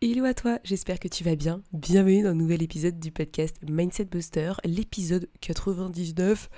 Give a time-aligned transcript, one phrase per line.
[0.00, 1.60] Hello à toi, j'espère que tu vas bien.
[1.72, 6.48] Bienvenue dans un nouvel épisode du podcast Mindset Booster, l'épisode 99.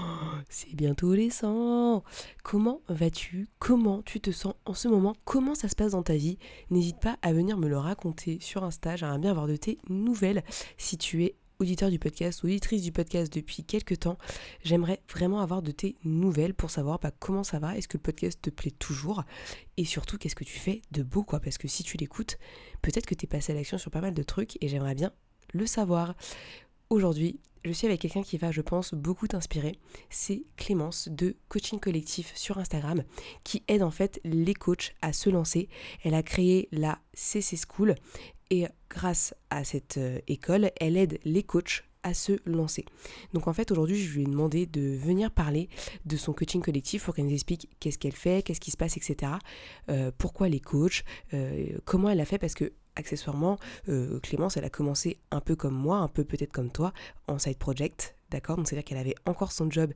[0.48, 2.02] c'est bientôt les 100.
[2.42, 3.46] Comment vas-tu?
[3.60, 5.14] Comment tu te sens en ce moment?
[5.24, 6.38] Comment ça se passe dans ta vie?
[6.70, 10.42] N'hésite pas à venir me le raconter sur Insta, j'aimerais bien avoir de tes nouvelles.
[10.76, 14.18] Si tu es auditeur du podcast, auditrice du podcast depuis quelques temps,
[14.62, 18.02] j'aimerais vraiment avoir de tes nouvelles pour savoir bah, comment ça va, est-ce que le
[18.02, 19.24] podcast te plaît toujours?
[19.76, 21.40] Et surtout qu'est-ce que tu fais de beau quoi?
[21.40, 22.38] Parce que si tu l'écoutes,
[22.82, 25.12] peut-être que tu es passé à l'action sur pas mal de trucs et j'aimerais bien
[25.52, 26.14] le savoir.
[26.90, 29.78] Aujourd'hui, je suis avec quelqu'un qui va, je pense, beaucoup t'inspirer.
[30.10, 33.02] C'est Clémence de Coaching Collectif sur Instagram
[33.44, 35.68] qui aide en fait les coachs à se lancer.
[36.02, 37.94] Elle a créé la CC School
[38.50, 42.84] et grâce à cette euh, école, elle aide les coachs à se lancer.
[43.32, 45.68] Donc en fait aujourd'hui je lui ai demandé de venir parler
[46.04, 48.96] de son coaching collectif pour qu'elle nous explique qu'est-ce qu'elle fait, qu'est-ce qui se passe,
[48.96, 49.32] etc.
[49.90, 51.04] Euh, pourquoi les coachs,
[51.34, 53.58] euh, comment elle a fait parce que accessoirement
[54.22, 56.92] Clémence elle a commencé un peu comme moi, un peu peut-être comme toi
[57.28, 58.56] en side project, d'accord?
[58.56, 59.92] Donc c'est-à-dire qu'elle avait encore son job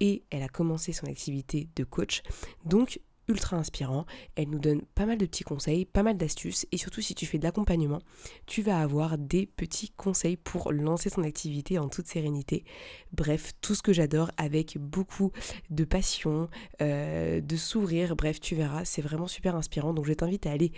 [0.00, 2.22] et elle a commencé son activité de coach.
[2.64, 4.06] Donc ultra inspirant.
[4.36, 7.26] Elle nous donne pas mal de petits conseils, pas mal d'astuces et surtout si tu
[7.26, 8.00] fais de l'accompagnement,
[8.46, 12.64] tu vas avoir des petits conseils pour lancer ton activité en toute sérénité.
[13.12, 15.32] Bref, tout ce que j'adore avec beaucoup
[15.70, 16.48] de passion,
[16.82, 19.94] euh, de sourire, bref, tu verras, c'est vraiment super inspirant.
[19.94, 20.72] Donc je t'invite à aller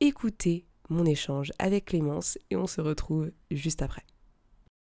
[0.00, 4.02] écouter mon échange avec Clémence et on se retrouve juste après.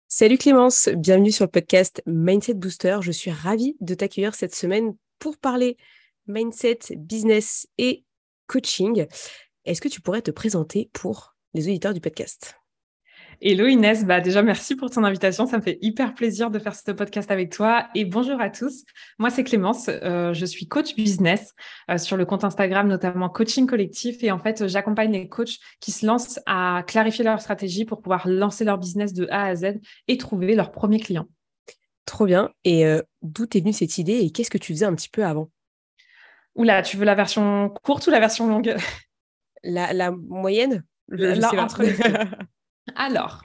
[0.09, 2.99] Salut Clémence, bienvenue sur le podcast Mindset Booster.
[3.01, 5.75] Je suis ravie de t'accueillir cette semaine pour parler
[6.27, 8.03] mindset, business et
[8.47, 9.05] coaching.
[9.65, 12.55] Est-ce que tu pourrais te présenter pour les auditeurs du podcast?
[13.39, 16.73] Hello Inès, bah déjà merci pour ton invitation, ça me fait hyper plaisir de faire
[16.73, 18.83] ce podcast avec toi et bonjour à tous.
[19.19, 21.53] Moi c'est Clémence, euh, je suis coach business
[21.91, 25.91] euh, sur le compte Instagram notamment Coaching Collectif et en fait j'accompagne les coachs qui
[25.91, 29.81] se lancent à clarifier leur stratégie pour pouvoir lancer leur business de A à Z
[30.07, 31.27] et trouver leurs premiers clients.
[32.05, 34.95] Trop bien et euh, d'où est venue cette idée et qu'est-ce que tu faisais un
[34.95, 35.51] petit peu avant?
[36.57, 38.75] Oula, tu veux la version courte ou la version longue?
[39.63, 40.83] La, moyenne?
[42.95, 43.43] Alors,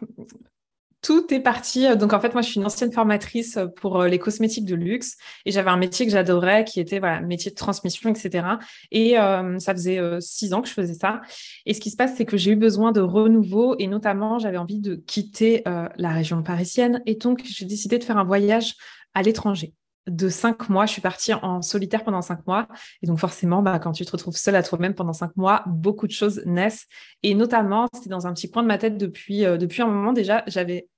[1.03, 1.87] tout est parti.
[1.97, 5.17] Donc, en fait, moi, je suis une ancienne formatrice pour euh, les cosmétiques de luxe
[5.45, 8.47] et j'avais un métier que j'adorais qui était voilà, métier de transmission, etc.
[8.91, 11.21] Et euh, ça faisait euh, six ans que je faisais ça.
[11.67, 14.59] Et ce qui se passe, c'est que j'ai eu besoin de renouveau et notamment, j'avais
[14.59, 17.03] envie de quitter la région parisienne.
[17.05, 18.75] Et donc, j'ai décidé de faire un voyage
[19.13, 19.75] à l'étranger
[20.07, 20.87] de cinq mois.
[20.87, 22.69] Je suis partie en solitaire pendant cinq mois.
[23.03, 26.07] Et donc, forcément, bah, quand tu te retrouves seule à toi-même pendant cinq mois, beaucoup
[26.07, 26.87] de choses naissent.
[27.23, 30.13] Et notamment, c'était dans un petit coin de ma tête depuis, euh, depuis un moment
[30.13, 30.43] déjà.
[30.47, 30.89] J'avais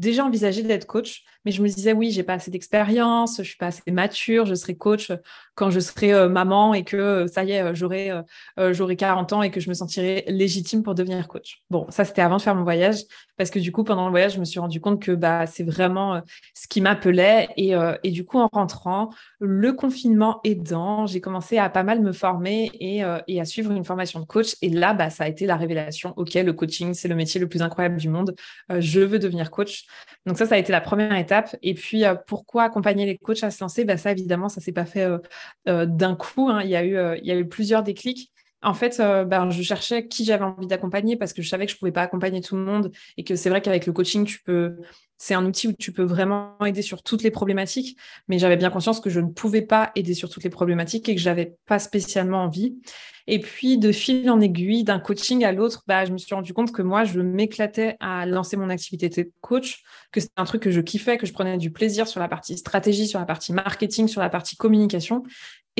[0.00, 3.56] déjà envisagé d'être coach, mais je me disais oui, j'ai pas assez d'expérience, je suis
[3.56, 5.12] pas assez mature, je serai coach
[5.54, 8.10] quand je serai euh, maman et que euh, ça y est, j'aurai
[8.72, 11.62] j'aurai 40 ans et que je me sentirai légitime pour devenir coach.
[11.70, 13.02] Bon, ça c'était avant de faire mon voyage
[13.36, 15.64] parce que du coup pendant le voyage, je me suis rendu compte que bah c'est
[15.64, 16.22] vraiment
[16.54, 21.68] ce qui m'appelait et, et du coup en rentrant, le confinement aidant, j'ai commencé à
[21.68, 25.10] pas mal me former et, et, à suivre une formation de coach et là bah
[25.10, 26.14] ça a été la révélation.
[26.16, 28.34] OK, le coaching, c'est le métier le plus incroyable du monde.
[28.70, 29.84] je veux devenir coach.
[30.26, 33.42] Donc ça ça a été la première étape et puis, euh, pourquoi accompagner les coachs
[33.42, 33.84] à se lancer?
[33.84, 35.18] Bah, Ça, évidemment, ça ne s'est pas fait euh,
[35.68, 36.48] euh, d'un coup.
[36.48, 36.62] Hein.
[36.62, 38.32] Il y a eu plusieurs déclics.
[38.62, 41.78] En fait, ben, je cherchais qui j'avais envie d'accompagner parce que je savais que je
[41.78, 44.76] pouvais pas accompagner tout le monde et que c'est vrai qu'avec le coaching, tu peux,
[45.16, 47.98] c'est un outil où tu peux vraiment aider sur toutes les problématiques,
[48.28, 51.14] mais j'avais bien conscience que je ne pouvais pas aider sur toutes les problématiques et
[51.14, 52.76] que j'avais pas spécialement envie.
[53.26, 56.54] Et puis, de fil en aiguille, d'un coaching à l'autre, bah, je me suis rendu
[56.54, 60.62] compte que moi, je m'éclatais à lancer mon activité de coach, que c'était un truc
[60.62, 63.52] que je kiffais, que je prenais du plaisir sur la partie stratégie, sur la partie
[63.52, 65.22] marketing, sur la partie communication.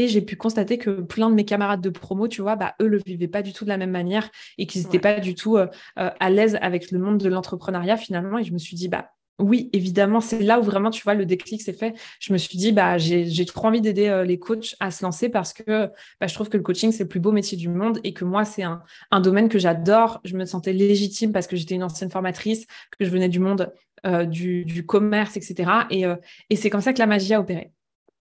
[0.00, 2.88] Et j'ai pu constater que plein de mes camarades de promo, tu vois, bah, eux
[2.88, 5.58] le vivaient pas du tout de la même manière et qu'ils n'étaient pas du tout
[5.58, 5.66] euh,
[5.98, 8.38] euh, à l'aise avec le monde de l'entrepreneuriat finalement.
[8.38, 11.26] Et je me suis dit, bah, oui, évidemment, c'est là où vraiment, tu vois, le
[11.26, 11.92] déclic s'est fait.
[12.18, 15.28] Je me suis dit, bah, j'ai trop envie d'aider euh, les coachs à se lancer
[15.28, 18.00] parce que bah, je trouve que le coaching, c'est le plus beau métier du monde
[18.02, 18.80] et que moi, c'est un,
[19.20, 20.20] domaine que j'adore.
[20.24, 22.66] Je me sentais légitime parce que j'étais une ancienne formatrice,
[22.98, 23.70] que je venais du monde
[24.06, 25.70] euh, du, commerce, etc.
[25.92, 26.16] Euh,
[26.48, 27.72] et, c'est comme ça que la magie a opéré.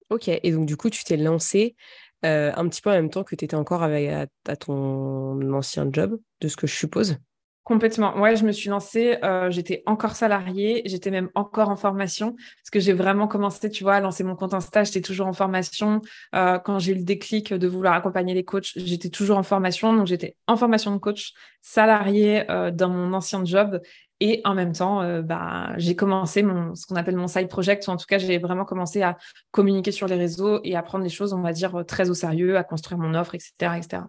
[0.09, 1.75] Ok, et donc du coup, tu t'es lancé
[2.23, 6.47] un petit peu en même temps que tu étais encore à ton ancien job, de
[6.47, 7.17] ce que je suppose?
[7.65, 8.15] Complètement.
[8.19, 12.69] Ouais, je me suis lancée, euh, j'étais encore salariée, j'étais même encore en formation parce
[12.71, 15.99] que j'ai vraiment commencé, tu vois, à lancer mon compte Insta, j'étais toujours en formation.
[16.35, 19.93] Euh, quand j'ai eu le déclic de vouloir accompagner les coachs, j'étais toujours en formation.
[19.93, 23.81] Donc, j'étais en formation de coach, salariée euh, dans mon ancien job
[24.19, 27.91] et en même temps, bah, j'ai commencé mon, ce qu'on appelle mon side project, ou
[27.91, 29.17] en tout cas, j'ai vraiment commencé à
[29.51, 32.57] communiquer sur les réseaux et à prendre les choses, on va dire, très au sérieux,
[32.57, 33.77] à construire mon offre, etc.
[33.77, 34.03] etc.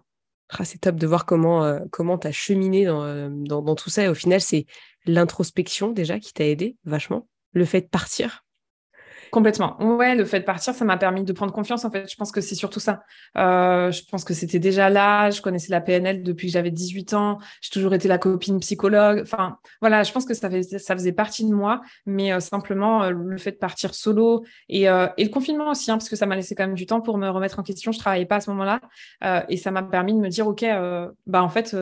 [0.49, 4.03] Ah, c'est top de voir comment euh, comment cheminé euh, dans, dans, tout ça.
[4.03, 4.65] Et au final, c'est
[5.05, 7.27] l'introspection déjà qui t'a aidé vachement.
[7.51, 8.45] Le fait de partir,
[9.31, 9.77] Complètement.
[9.81, 11.85] Ouais, le fait de partir, ça m'a permis de prendre confiance.
[11.85, 13.03] En fait, je pense que c'est surtout ça.
[13.37, 15.29] Euh, je pense que c'était déjà là.
[15.29, 17.39] Je connaissais la PNL depuis que j'avais 18 ans.
[17.61, 19.21] J'ai toujours été la copine psychologue.
[19.21, 21.81] Enfin, voilà, je pense que ça, faisait, partie de moi.
[22.05, 25.97] Mais euh, simplement, euh, le fait de partir solo et, et le confinement aussi, hein,
[25.97, 27.91] parce que ça m'a laissé quand même du temps pour me remettre en question.
[27.91, 28.81] Je travaillais pas à ce moment-là.
[29.49, 30.65] et ça m'a permis de me dire, OK,
[31.25, 31.75] bah en fait,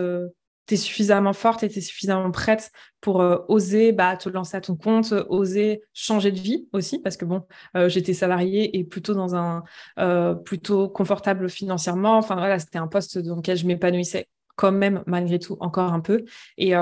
[0.67, 2.71] tu es suffisamment forte et tu es suffisamment prête
[3.01, 7.17] pour euh, oser bah, te lancer à ton compte, oser changer de vie aussi, parce
[7.17, 7.44] que bon,
[7.75, 9.63] euh, j'étais salariée et plutôt dans un
[10.00, 12.17] euh, plutôt confortable financièrement.
[12.17, 16.00] Enfin voilà, c'était un poste dans lequel je m'épanouissais quand même malgré tout encore un
[16.00, 16.23] peu.
[16.57, 16.73] Et,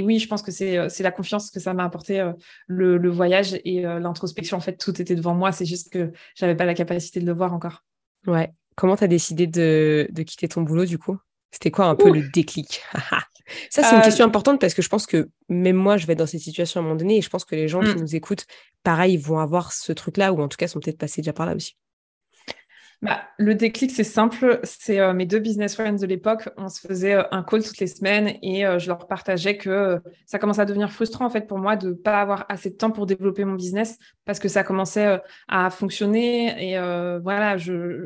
[0.00, 2.24] oui, je pense que c'est la confiance que ça m'a apporté
[2.68, 4.56] le, voyage et l'introspection.
[4.56, 5.50] En fait, tout était devant moi.
[5.50, 7.82] C'est juste que j'avais pas la capacité de le voir encore.
[8.28, 8.52] Ouais.
[8.76, 11.18] Comment tu as décidé de, de quitter ton boulot du coup?
[11.56, 12.82] C'était quoi un peu le déclic?
[13.70, 16.12] Ça, c'est une euh, question importante parce que je pense que même moi, je vais
[16.12, 17.94] être dans cette situation à un moment donné et je pense que les gens qui
[17.94, 18.00] mmh.
[18.00, 18.44] nous écoutent,
[18.82, 21.54] pareil, vont avoir ce truc-là ou en tout cas sont peut-être passés déjà par là
[21.54, 21.76] aussi.
[23.02, 24.58] Bah, le déclic, c'est simple.
[24.64, 26.48] C'est euh, mes deux business friends de l'époque.
[26.56, 30.00] On se faisait euh, un call toutes les semaines et euh, je leur partageais que
[30.24, 32.76] ça commençait à devenir frustrant en fait pour moi de ne pas avoir assez de
[32.76, 36.78] temps pour développer mon business parce que ça commençait à fonctionner et
[37.22, 37.56] voilà.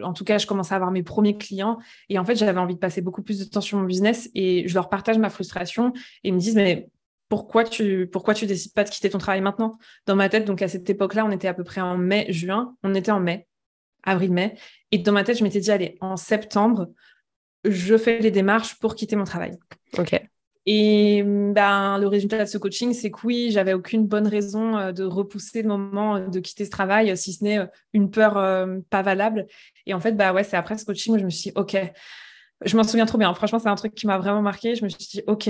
[0.02, 1.78] En tout cas, je commençais à avoir mes premiers clients
[2.08, 4.66] et en fait, j'avais envie de passer beaucoup plus de temps sur mon business et
[4.66, 5.92] je leur partage ma frustration
[6.24, 6.88] et ils me disent mais
[7.28, 9.78] pourquoi tu pourquoi tu décides pas de quitter ton travail maintenant?
[10.06, 12.74] Dans ma tête, donc à cette époque-là, on était à peu près en mai, juin.
[12.82, 13.46] On était en mai
[14.04, 14.56] avril-mai.
[14.92, 16.88] Et dans ma tête, je m'étais dit, allez, en septembre,
[17.64, 19.52] je fais les démarches pour quitter mon travail.
[19.98, 20.20] OK.
[20.66, 24.92] Et ben, le résultat de ce coaching, c'est que oui, j'avais aucune bonne raison euh,
[24.92, 28.34] de repousser le moment euh, de quitter ce travail, si ce n'est euh, une peur
[28.90, 29.46] pas valable.
[29.86, 31.76] Et en fait, bah ouais, c'est après ce coaching où je me suis dit, OK,
[32.62, 33.32] je m'en souviens trop bien.
[33.32, 34.74] Franchement, c'est un truc qui m'a vraiment marqué.
[34.74, 35.44] Je me suis dit, OK,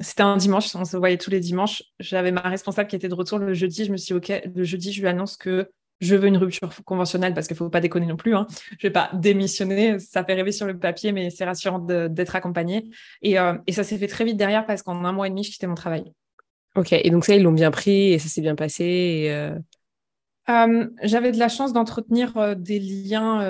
[0.00, 1.84] c'était un dimanche, on se voyait tous les dimanches.
[2.00, 3.84] J'avais ma responsable qui était de retour le jeudi.
[3.84, 5.70] Je me suis dit, OK, le jeudi, je lui annonce que
[6.00, 8.34] je veux une rupture conventionnelle parce qu'il ne faut pas déconner non plus.
[8.34, 8.46] Hein.
[8.70, 12.36] Je ne vais pas démissionner, ça fait rêver sur le papier, mais c'est rassurant d'être
[12.36, 12.90] accompagné.
[13.24, 15.50] Euh, et, ça s'est fait très vite derrière parce qu'en un mois et demi, je
[15.50, 16.12] quittais mon travail.
[16.74, 19.28] Ok, et donc ça, ils l'ont bien pris et ça s'est bien passé.
[19.30, 19.58] Euh,
[20.50, 23.40] euh, j'avais de la chance d'entretenir des liens,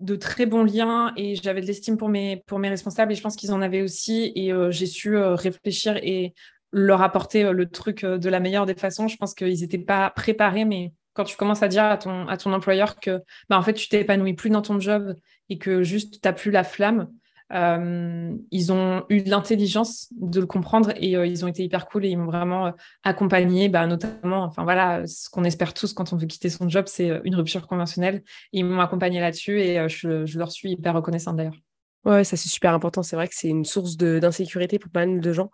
[0.00, 3.22] de très bons liens, et j'avais de l'estime pour mes, pour mes responsables, et je
[3.22, 6.34] pense qu'ils en avaient aussi, et j'ai su réfléchir et
[6.74, 9.08] leur apporter euh, le truc euh, de la meilleure des façons.
[9.08, 12.36] Je pense qu'ils n'étaient pas préparés, mais quand tu commences à dire à ton, à
[12.36, 15.14] ton employeur que bah, en fait, tu t'épanouis plus dans ton job
[15.48, 17.08] et que juste tu n'as plus la flamme,
[17.52, 22.08] euh, ils ont eu l'intelligence de le comprendre et ils ont été hyper cool et
[22.08, 22.72] ils m'ont vraiment
[23.04, 26.86] accompagné, bah, notamment, enfin voilà, ce qu'on espère tous quand on veut quitter son job,
[26.88, 28.24] c'est une rupture conventionnelle.
[28.50, 31.60] ils m'ont accompagné là-dessus et je, je, leur suis hyper reconnaissante d'ailleurs.
[32.04, 33.02] Ouais, ça c'est super important.
[33.02, 35.50] C'est vrai que c'est une source d'insécurité pour pas mal de gens.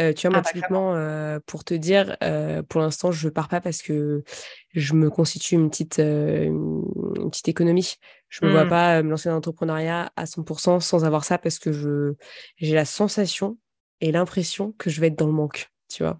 [0.00, 3.28] Euh, tu vois, moi, ah, bah, typiquement, euh, pour te dire, euh, pour l'instant, je
[3.28, 4.24] pars pas parce que
[4.70, 7.94] je me constitue une petite, une petite économie.
[8.28, 8.68] Je me vois mmh.
[8.68, 12.14] pas me lancer dans l'entrepreneuriat à 100% sans avoir ça parce que je
[12.56, 13.56] j'ai la sensation
[14.00, 16.18] et l'impression que je vais être dans le manque, tu vois?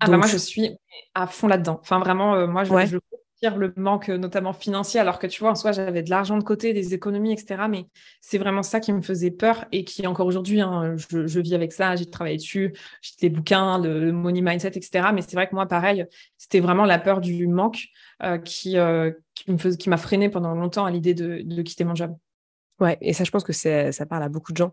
[0.00, 0.70] Ah bah moi, je suis
[1.14, 1.78] à fond là-dedans.
[1.82, 2.98] Enfin, vraiment, moi, je, je
[3.42, 6.42] le manque euh, notamment financier, alors que tu vois, en soi, j'avais de l'argent de
[6.42, 7.62] côté, des économies, etc.
[7.68, 7.86] Mais
[8.20, 11.72] c'est vraiment ça qui me faisait peur et qui, encore aujourd'hui, hein, je, vis avec
[11.72, 15.08] ça, j'ai travaillé dessus, j'ai des bouquins, le, money mindset, etc.
[15.14, 17.86] Mais c'est vrai que moi, pareil, c'était vraiment la peur du manque
[18.22, 21.94] euh, qui, euh, qui, me qui m'a freiné pendant longtemps à l'idée de, quitter mon
[21.94, 22.16] job.
[22.80, 24.72] Ouais, et ça, je pense que ça parle à beaucoup de gens.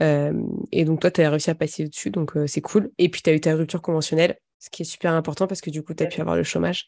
[0.00, 2.90] et donc, toi, tu as réussi à passer dessus, donc c'est cool.
[2.98, 5.70] Et puis, tu as eu ta rupture conventionnelle, ce qui est super important parce que
[5.70, 6.86] du coup, tu as pu avoir le chômage.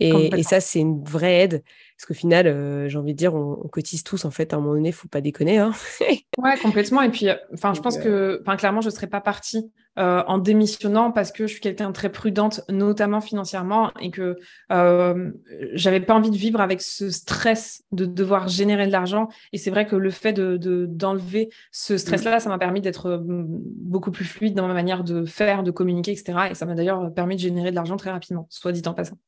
[0.00, 1.62] Et, ça, c'est une vraie aide.
[1.96, 4.52] Parce qu'au final, euh, j'ai envie de dire, on, cotise tous, en fait.
[4.52, 5.58] À un moment donné, il ne faut pas déconner.
[5.58, 5.72] Hein
[6.38, 7.02] ouais, complètement.
[7.02, 10.22] Et puis, euh, enfin, je pense que, enfin, clairement, je ne serais pas partie euh,
[10.28, 14.36] en démissionnant parce que je suis quelqu'un de très prudente, notamment financièrement, et que
[14.70, 15.32] euh,
[15.72, 19.28] j'avais pas envie de vivre avec ce stress de devoir générer de l'argent.
[19.52, 21.98] Et c'est vrai que le fait de, d'enlever ce mmh.
[21.98, 26.12] stress-là, ça m'a permis d'être beaucoup plus fluide dans ma manière de faire, de communiquer,
[26.12, 26.38] etc.
[26.52, 29.18] Et ça m'a d'ailleurs permis de générer de l'argent très rapidement, soit dit en passant.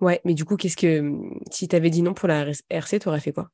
[0.00, 1.12] Ouais, mais du coup, qu'est-ce que
[1.50, 3.50] si tu avais dit non pour la RC, tu aurais fait quoi?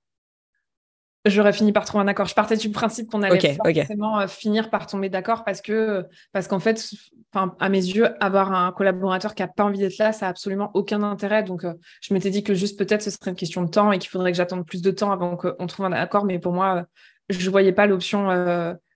[1.26, 2.26] J'aurais fini par trouver un accord.
[2.26, 6.48] Je partais du principe qu'on allait forcément euh, finir par tomber d'accord parce que, parce
[6.48, 6.86] qu'en fait,
[7.32, 10.70] à mes yeux, avoir un collaborateur qui n'a pas envie d'être là, ça n'a absolument
[10.74, 11.42] aucun intérêt.
[11.42, 11.72] Donc, euh,
[12.02, 14.32] je m'étais dit que juste peut-être ce serait une question de temps et qu'il faudrait
[14.32, 16.26] que j'attende plus de temps avant qu'on trouve un accord.
[16.26, 16.84] Mais pour moi,
[17.30, 18.28] je ne voyais pas l'option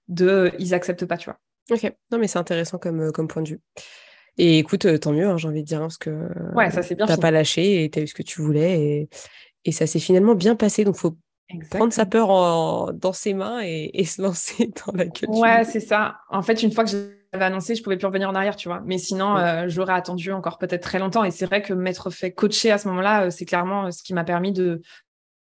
[0.08, 1.38] de ils acceptent pas, tu vois.
[1.70, 3.60] Ok, non, mais c'est intéressant comme, comme point de vue.
[4.38, 6.10] Et écoute, tant mieux, hein, j'ai envie de dire, hein, parce que
[6.54, 7.06] ouais, ça c'est bien.
[7.06, 9.08] T'as pas lâché et tu as eu ce que tu voulais et,
[9.64, 10.84] et ça s'est finalement bien passé.
[10.84, 11.16] Donc, faut
[11.70, 15.38] prendre sa peur dans ses mains et, se lancer dans la culture.
[15.38, 16.18] Ouais, c'est ça.
[16.30, 18.82] En fait, une fois que j'avais annoncé, je pouvais plus revenir en arrière, tu vois.
[18.84, 21.24] Mais sinon, euh, j'aurais attendu encore peut-être très longtemps.
[21.24, 24.02] Et c'est vrai que m'être fait coacher à ce moment-là, euh, c'est clairement euh, ce
[24.02, 24.82] qui m'a permis de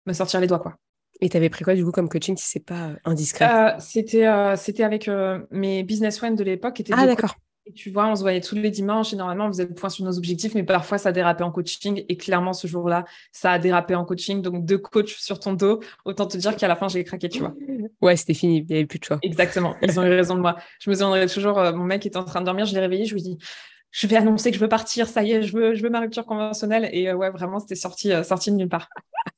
[0.06, 0.76] me sortir les doigts, quoi.
[1.22, 3.76] Et tu avais pris quoi du coup comme coaching si c'est pas indiscret?
[3.80, 5.10] C'était c'était avec
[5.52, 6.82] mes business friends de l'époque.
[6.92, 7.36] Ah d'accord.
[7.66, 9.90] Et tu vois, on se voyait tous les dimanches et normalement, on faisait le point
[9.90, 12.04] sur nos objectifs, mais parfois, ça dérapait en coaching.
[12.10, 14.42] Et clairement, ce jour-là, ça a dérapé en coaching.
[14.42, 17.40] Donc, deux coachs sur ton dos, autant te dire qu'à la fin, j'ai craqué, tu
[17.40, 17.54] vois.
[18.02, 19.20] Ouais, c'était fini, il n'y avait plus de choix.
[19.22, 20.58] Exactement, ils ont eu raison de moi.
[20.80, 23.06] Je me souviendrai toujours, euh, mon mec était en train de dormir, je l'ai réveillé,
[23.06, 23.38] je lui dis,
[23.92, 26.00] je vais annoncer que je veux partir, ça y est, je veux, je veux ma
[26.00, 26.90] rupture conventionnelle.
[26.92, 28.90] Et euh, ouais, vraiment, c'était sorti, euh, sorti de nulle part.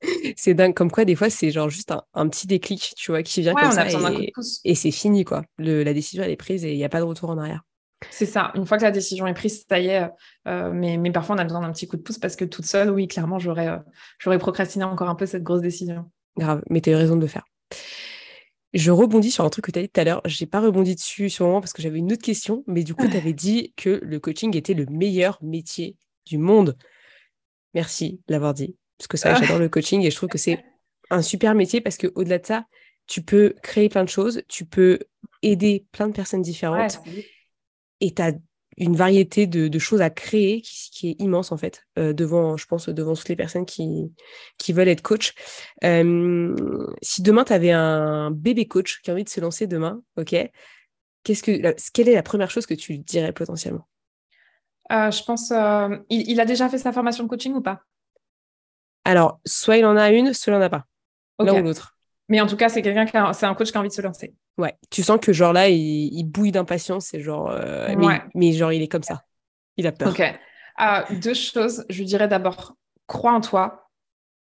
[0.38, 3.42] c'est dingue, comme quoi, des fois, c'est genre juste un, petit déclic, tu vois, qui
[3.42, 3.86] vient comme ça.
[3.88, 4.32] Et,
[4.64, 5.44] et c'est fini, quoi.
[5.58, 7.64] Le, la décision, elle est prise et il n'y a pas de retour en arrière.
[8.12, 8.52] C'est ça.
[8.56, 10.10] Une fois que la décision est prise, ça y est.
[10.48, 12.66] Euh, mais, mais, parfois, on a besoin d'un petit coup de pouce parce que toute
[12.66, 13.78] seule, oui, clairement, j'aurais euh,
[14.20, 16.10] j'aurais procrastiné encore un peu cette grosse décision.
[16.38, 17.46] Grave, mais tu as eu raison de le faire.
[18.74, 20.22] Je rebondis sur un truc que tu as dit tout à l'heure.
[20.26, 22.84] Je n'ai pas rebondi dessus sur le moment parce que j'avais une autre question, mais
[22.84, 25.96] du coup, tu avais dit que le coaching était le meilleur métier
[26.26, 26.78] du monde.
[27.74, 28.76] Merci de l'avoir dit.
[28.98, 30.64] Parce que ça, j'adore le coaching et je trouve que c'est
[31.10, 32.66] un super métier parce qu'au-delà de ça,
[33.08, 35.00] tu peux créer plein de choses, tu peux
[35.42, 37.00] aider plein de personnes différentes
[38.02, 38.34] et tu as
[38.78, 42.90] une variété de, choses à créer qui, est immense en fait euh, devant je pense
[42.90, 44.12] devant toutes les personnes qui,
[44.58, 45.34] qui veulent être coach.
[45.82, 50.36] Si demain tu avais un bébé coach qui a envie de se lancer demain ok
[51.24, 53.88] qu'est-ce que quelle est la première chose que tu dirais potentiellement?
[54.92, 57.82] Euh, je pense euh, il, a déjà fait sa formation de coaching ou pas?
[59.04, 60.86] Alors soit il en a une soit il en a pas.
[61.40, 61.96] L'un ou l'autre.
[62.30, 64.02] Mais en tout cas, c'est quelqu'un qui c'est un coach qui a envie de se
[64.02, 64.34] lancer.
[64.58, 67.94] Ouais, tu sens que genre là, il, bouille d'impatience et genre, euh,
[68.34, 69.24] mais, genre il est comme ça.
[69.78, 70.10] Il a peur.
[70.10, 70.24] Ok.
[70.78, 71.86] Ah, deux choses.
[71.90, 72.76] Je dirais d'abord,
[73.08, 73.90] crois en toi.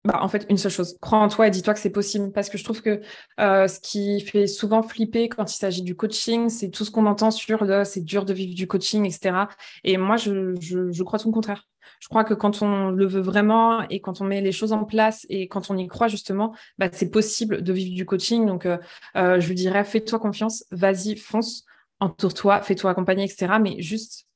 [0.03, 2.31] Bah, en fait, une seule chose, crois en toi et dis-toi que c'est possible.
[2.31, 3.01] Parce que je trouve que
[3.39, 7.05] euh, ce qui fait souvent flipper quand il s'agit du coaching, c'est tout ce qu'on
[7.05, 9.46] entend sur le c'est dur de vivre du coaching, etc.
[9.84, 11.67] Et moi, je, je, je crois tout le contraire.
[12.00, 14.86] Je crois que quand on le veut vraiment et quand on met les choses en
[14.86, 18.46] place et quand on y croit justement, bah, c'est possible de vivre du coaching.
[18.46, 18.78] Donc, euh,
[19.16, 21.66] euh, je lui dirais, fais-toi confiance, vas-y, fonce,
[22.00, 23.54] entoure-toi, fais-toi accompagner, etc.
[23.62, 24.28] Mais juste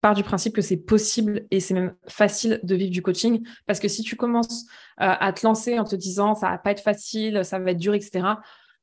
[0.00, 3.46] part du principe que c'est possible et c'est même facile de vivre du coaching.
[3.66, 4.64] Parce que si tu commences
[5.00, 7.78] euh, à te lancer en te disant ça va pas être facile, ça va être
[7.78, 8.26] dur, etc.,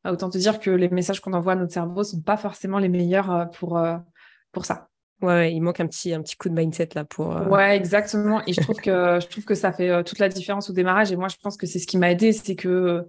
[0.06, 2.88] autant te dire que les messages qu'on envoie à notre cerveau sont pas forcément les
[2.88, 3.78] meilleurs pour
[4.64, 4.88] ça.
[5.22, 7.36] Ouais, il manque un petit, un petit coup de mindset là pour.
[7.36, 8.42] Euh, ouais, exactement.
[8.46, 11.12] Et je trouve que je trouve que ça fait euh, toute la différence au démarrage.
[11.12, 13.04] Et moi, je pense que c'est ce qui m'a aidé, c'est que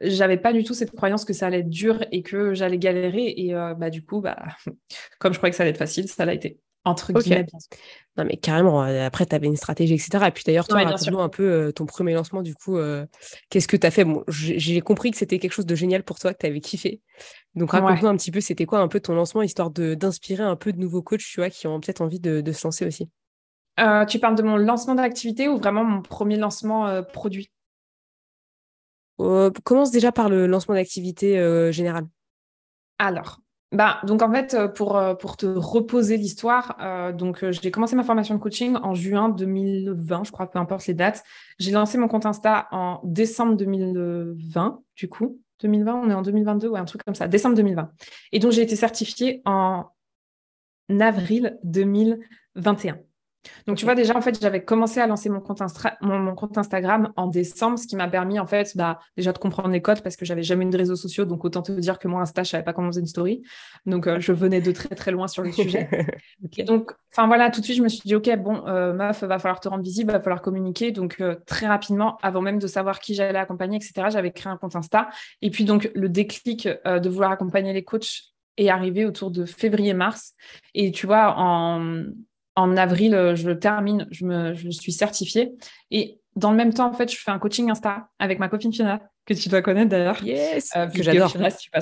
[0.00, 3.32] j'avais pas du tout cette croyance que ça allait être dur et que j'allais galérer.
[3.38, 4.36] Et euh, bah du coup, bah
[5.18, 7.46] comme je croyais que ça allait être facile, ça l'a été entre guillemets.
[8.16, 10.24] Non, mais carrément, euh, après, tu avais une stratégie, etc.
[10.28, 13.04] Et puis d'ailleurs, toi, raconte-nous un peu euh, ton premier lancement, du coup, euh,
[13.50, 14.04] qu'est-ce que tu as fait?
[14.04, 17.02] Bon, J'ai compris que c'était quelque chose de génial pour toi, que tu avais kiffé.
[17.56, 20.72] Donc, raconte-nous un petit peu, c'était quoi un peu ton lancement, histoire d'inspirer un peu
[20.72, 23.10] de nouveaux coachs, tu vois, qui ont peut-être envie de, de, se lancer aussi?
[24.08, 27.50] tu parles de mon lancement d'activité ou vraiment mon premier lancement produit?
[29.18, 31.34] Commence déjà par le lancement d'activité
[31.72, 32.06] général.
[32.98, 33.40] Alors,
[33.72, 37.96] bah, donc en fait, euh, pour, euh, pour te reposer l'histoire, euh, donc j'ai commencé
[37.96, 41.24] ma formation de coaching en juin 2020, je crois, peu importe les dates.
[41.58, 45.40] J'ai lancé mon compte Insta en décembre 2020, du coup.
[45.60, 47.90] 2020, on est en 2022, ou un truc comme ça, décembre 2020.
[48.32, 49.86] Et donc j'ai été certifiée en
[51.00, 52.98] avril 2021.
[53.66, 55.60] Donc, tu vois, déjà, en fait, j'avais commencé à lancer mon compte,
[56.00, 59.70] mon, compte Instagram en décembre, ce qui m'a permis, en fait, bah, déjà de comprendre
[59.70, 61.24] les codes parce que j'avais jamais eu de réseaux sociaux.
[61.24, 63.42] Donc, autant te dire que moi, Insta, je savais pas comment faisait une story.
[63.86, 65.88] Donc, euh, je venais de très, très loin sur le sujet.
[66.66, 69.38] donc, enfin, voilà, tout de suite, je me suis dit, OK, bon, euh, meuf, va
[69.38, 70.92] falloir te rendre visible, va falloir communiquer.
[70.92, 74.56] Donc, euh, très rapidement, avant même de savoir qui j'allais accompagner, etc., j'avais créé un
[74.56, 75.08] compte Insta.
[75.42, 80.34] Et puis, donc, le déclic de vouloir accompagner les coachs est arrivé autour de février-mars.
[80.74, 82.04] Et tu vois, en
[82.56, 85.52] en avril, euh, je termine, je, me, je suis certifiée.
[85.90, 88.72] Et dans le même temps, en fait, je fais un coaching Insta avec ma copine
[88.72, 90.22] Fiona, que tu dois connaître d'ailleurs.
[90.24, 91.32] Yes, euh, que j'adore.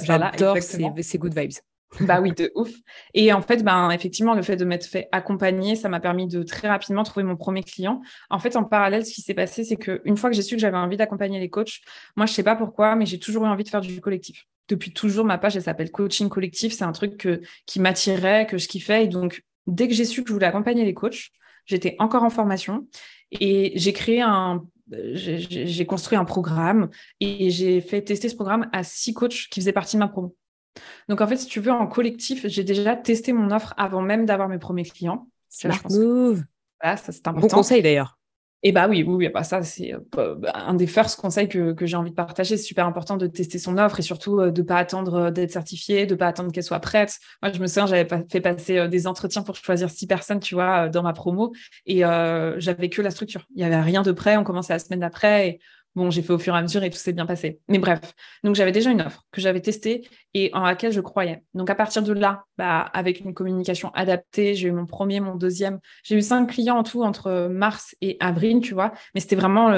[0.02, 1.52] J'adore ces good vibes.
[2.00, 2.73] Bah oui, de ouf.
[3.12, 6.43] Et en fait, ben, effectivement, le fait de m'être fait accompagner, ça m'a permis de
[6.43, 8.00] très rapidement trouver mon premier client.
[8.31, 10.61] En fait, en parallèle, ce qui s'est passé, c'est qu'une fois que j'ai su que
[10.61, 11.83] j'avais envie d'accompagner les coachs,
[12.16, 14.45] moi, je sais pas pourquoi, mais j'ai toujours eu envie de faire du collectif.
[14.69, 16.73] Depuis toujours, ma page, elle s'appelle Coaching Collectif.
[16.73, 17.28] C'est un truc
[17.64, 19.04] qui m'attirait, que je kiffais.
[19.04, 21.30] Et donc, dès que j'ai su que je voulais accompagner les coachs,
[21.66, 22.87] j'étais encore en formation
[23.30, 26.90] et j'ai créé un, j'ai construit un programme
[27.21, 30.37] et j'ai fait tester ce programme à six coachs qui faisaient partie de ma promo.
[31.09, 34.26] Donc en fait, si tu veux, en collectif, j'ai déjà testé mon offre avant même
[34.26, 35.28] d'avoir mes premiers clients.
[35.49, 36.42] Smart move.
[36.83, 37.47] ça c'est important.
[37.47, 38.18] Bon conseil d'ailleurs.
[38.66, 41.76] Et bah oui, oui, oui bah ça, c'est euh, bah, un des first conseils que,
[41.83, 42.56] j'ai envie de partager.
[42.56, 45.30] C'est super important de tester son offre et surtout euh, de ne pas attendre euh,
[45.30, 47.18] d'être certifié, de ne pas attendre qu'elle soit prête.
[47.42, 50.88] Moi, je me souviens, j'avais fait passer des entretiens pour choisir six personnes, tu vois,
[50.88, 51.52] dans ma promo
[51.85, 52.00] et
[52.56, 53.44] j'avais que la structure.
[53.54, 54.37] Il n'y avait rien de prêt.
[54.38, 55.59] On commençait la semaine d'après
[55.95, 57.61] Bon, j'ai fait au fur et à mesure et tout s'est bien passé.
[57.69, 61.45] Mais bref, donc j'avais déjà une offre que j'avais testée et en laquelle je croyais.
[61.55, 65.37] Donc à partir de là, bah, avec une communication adaptée, j'ai eu mon premier, mon
[65.37, 65.79] deuxième.
[66.03, 68.93] J'ai eu cinq clients en tout entre mars et avril, tu vois.
[69.15, 69.71] Mais c'était vraiment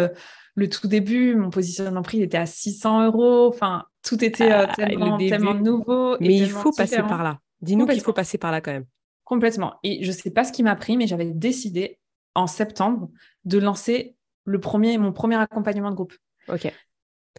[0.54, 1.36] le, tout début.
[1.36, 3.48] Mon positionnement prix était à 600 euros.
[3.48, 6.16] Enfin, tout était euh, ah, tellement, tellement, nouveau.
[6.20, 7.40] Mais il faut passer par là.
[7.60, 8.86] Dis-nous qu'il faut passer par là quand même.
[9.24, 9.74] Complètement.
[9.82, 11.98] Et je ne sais pas ce qui m'a pris, mais j'avais décidé
[12.34, 13.10] en septembre
[13.44, 14.15] de lancer
[14.46, 16.14] le premier, mon premier accompagnement de groupe.
[16.48, 16.72] Ok.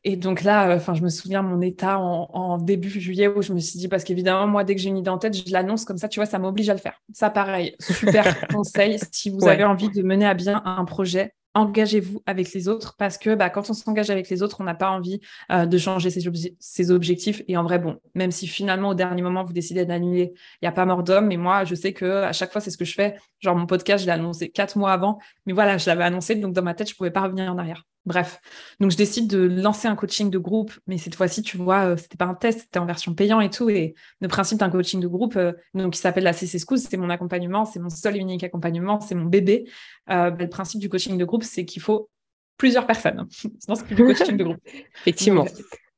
[0.03, 3.53] Et donc là, euh, enfin, je me souviens mon état en, début juillet où je
[3.53, 5.85] me suis dit, parce qu'évidemment, moi, dès que j'ai une idée en tête, je l'annonce
[5.85, 7.01] comme ça, tu vois, ça m'oblige à le faire.
[7.13, 8.99] Ça, pareil, super conseil.
[9.11, 13.17] Si vous avez envie de mener à bien un projet, engagez-vous avec les autres parce
[13.17, 15.19] que bah, quand on s'engage avec les autres, on n'a pas envie
[15.51, 17.41] euh, de changer ses, objectifs.
[17.47, 20.67] Et en vrai, bon, même si finalement au dernier moment vous décidez d'annuler, il n'y
[20.67, 21.27] a pas mort d'homme.
[21.27, 23.17] Mais moi, je sais que à chaque fois, c'est ce que je fais.
[23.39, 26.53] Genre mon podcast, je l'ai annoncé quatre mois avant, mais voilà, je l'avais annoncé, donc
[26.53, 27.83] dans ma tête, je pouvais pas revenir en arrière.
[28.07, 28.39] Bref,
[28.79, 31.97] donc je décide de lancer un coaching de groupe, mais cette fois-ci, tu vois, euh,
[31.97, 33.69] c'était pas un test, c'était en version payant et tout.
[33.69, 36.95] Et le principe d'un coaching de groupe, euh, donc qui s'appelle la CC School, c'est
[36.95, 39.69] mon accompagnement, c'est mon seul et unique accompagnement, c'est mon bébé.
[40.09, 42.09] Euh, bah, le principe du coaching de groupe, c'est qu'il faut
[42.55, 43.27] plusieurs personnes.
[43.29, 44.57] Sinon, c'est plus du coaching de groupe.
[45.01, 45.45] Effectivement.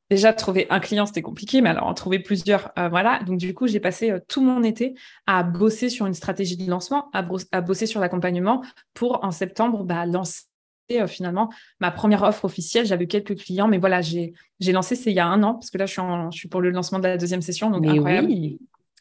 [0.09, 3.19] déjà, trouver un client, c'était compliqué, mais alors en trouver plusieurs, voilà.
[3.19, 4.95] Donc, du coup, j'ai passé tout mon été
[5.27, 7.21] à bosser sur une stratégie de lancement, à,
[7.61, 8.63] bosser sur l'accompagnement
[8.95, 10.48] pour, en septembre, bah, lancer
[10.91, 11.49] euh, finalement
[11.79, 12.85] ma première offre officielle.
[12.85, 15.77] J'avais quelques clients, mais voilà, j'ai lancé, c'est il y a un an, parce que
[15.77, 17.69] là, je suis, je suis pour le lancement de la deuxième session.
[17.69, 18.29] Donc, incroyable.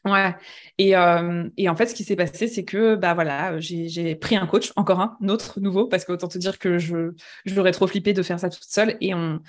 [0.05, 0.35] Ouais.
[0.79, 4.37] Et, euh, et, en fait, ce qui s'est passé, c'est que bah voilà, j'ai pris
[4.37, 7.13] un coach, encore un, autre, nouveau, parce qu'autant te dire que je,
[7.45, 8.97] je l'aurais trop flippé de faire ça toute seule.
[9.01, 9.41] Et, on,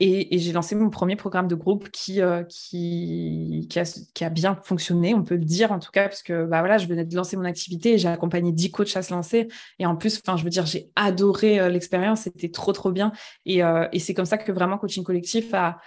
[0.00, 5.14] et, j'ai lancé mon premier programme de groupe qui, euh, qui, qui, a, bien fonctionné,
[5.14, 7.36] on peut le dire en tout cas, parce que bah voilà, je venais de lancer
[7.36, 9.48] mon activité et j'ai accompagné 10 coachs à se lancer.
[9.78, 13.12] Et en plus, je veux dire, j'ai adoré euh, l'expérience, c'était trop, trop bien.
[13.44, 13.60] Et,
[13.92, 15.78] et c'est comme ça que vraiment Coaching Collectif a,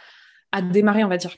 [0.61, 1.35] démarré, on va dire.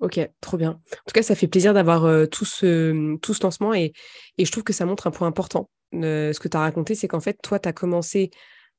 [0.00, 0.70] Ok, trop bien.
[0.70, 3.92] En tout cas, ça fait plaisir d'avoir euh, tout, ce, tout ce lancement et,
[4.38, 5.70] et, je trouve que ça montre un point important.
[5.94, 8.30] Euh, ce que tu as raconté, c'est qu'en fait, toi, tu as commencé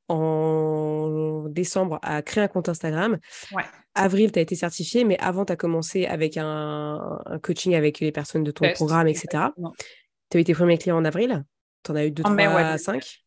[0.08, 3.18] en décembre à créer un compte Instagram.
[3.52, 3.64] Ouais.
[3.96, 8.12] Avril, tu as été certifié, mais avant, tu as commencé avec un, coaching avec les
[8.12, 9.46] personnes de ton programme, etc.
[10.30, 11.46] Tu as eu tes premiers clients en avril?
[11.84, 13.24] Tu en as eu 2, 3, 5.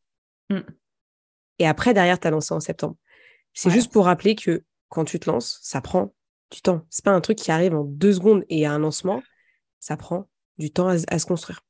[1.59, 2.97] Et après, derrière, tu as lancé en septembre.
[3.53, 6.15] C'est juste pour rappeler que quand tu te lances, ça prend
[6.51, 6.83] du temps.
[6.91, 9.23] C'est pas un truc qui arrive en deux secondes et à un lancement,
[9.81, 11.61] ça prend du temps à, se construire.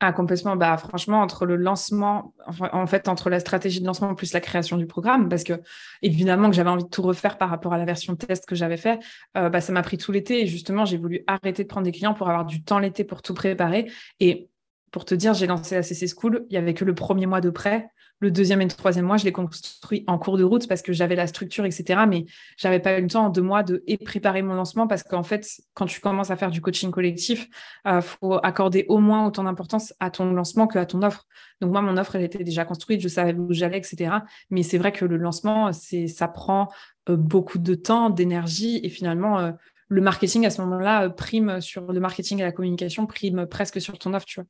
[0.00, 0.54] Ah, complètement.
[0.54, 4.76] Bah, franchement, entre le lancement, en fait, entre la stratégie de lancement plus la création
[4.76, 5.54] du programme, parce que
[6.02, 8.76] évidemment que j'avais envie de tout refaire par rapport à la version test que j'avais
[8.76, 9.00] fait,
[9.36, 11.90] euh, bah, ça m'a pris tout l'été et justement, j'ai voulu arrêter de prendre des
[11.90, 13.90] clients pour avoir du temps l'été pour tout préparer.
[14.20, 14.48] Et
[14.92, 17.40] pour te dire, j'ai lancé la CC School, il y avait que le premier mois
[17.40, 17.90] de prêt.
[18.20, 20.92] Le deuxième et le troisième mois, je l'ai construit en cours de route parce que
[20.92, 22.00] j'avais la structure, etc.
[22.08, 22.26] Mais
[22.56, 25.46] j'avais pas eu le temps en deux mois de préparer mon lancement parce qu'en fait,
[25.74, 27.48] quand tu commences à faire du coaching collectif,
[27.84, 31.26] il euh, faut accorder au moins autant d'importance à ton lancement que à ton offre.
[31.60, 34.10] Donc moi, mon offre, elle était déjà construite, je savais où j'allais, etc.
[34.50, 36.68] Mais c'est vrai que le lancement, c'est ça prend
[37.08, 39.38] euh, beaucoup de temps, d'énergie et finalement.
[39.38, 39.52] Euh,
[39.90, 43.98] le marketing à ce moment-là prime sur le marketing et la communication, prime presque sur
[43.98, 44.46] ton offre, tu vois.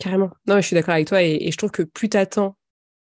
[0.00, 0.30] Carrément.
[0.48, 2.56] Non, je suis d'accord avec toi et, et je trouve que plus tu attends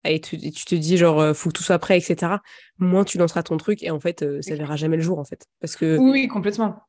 [0.05, 2.35] et tu, te dis genre euh, faut que tout soit prêt etc
[2.77, 5.25] moins tu lanceras ton truc et en fait euh, ça verra jamais le jour en
[5.25, 5.45] fait.
[5.59, 6.81] Parce que oui complètement.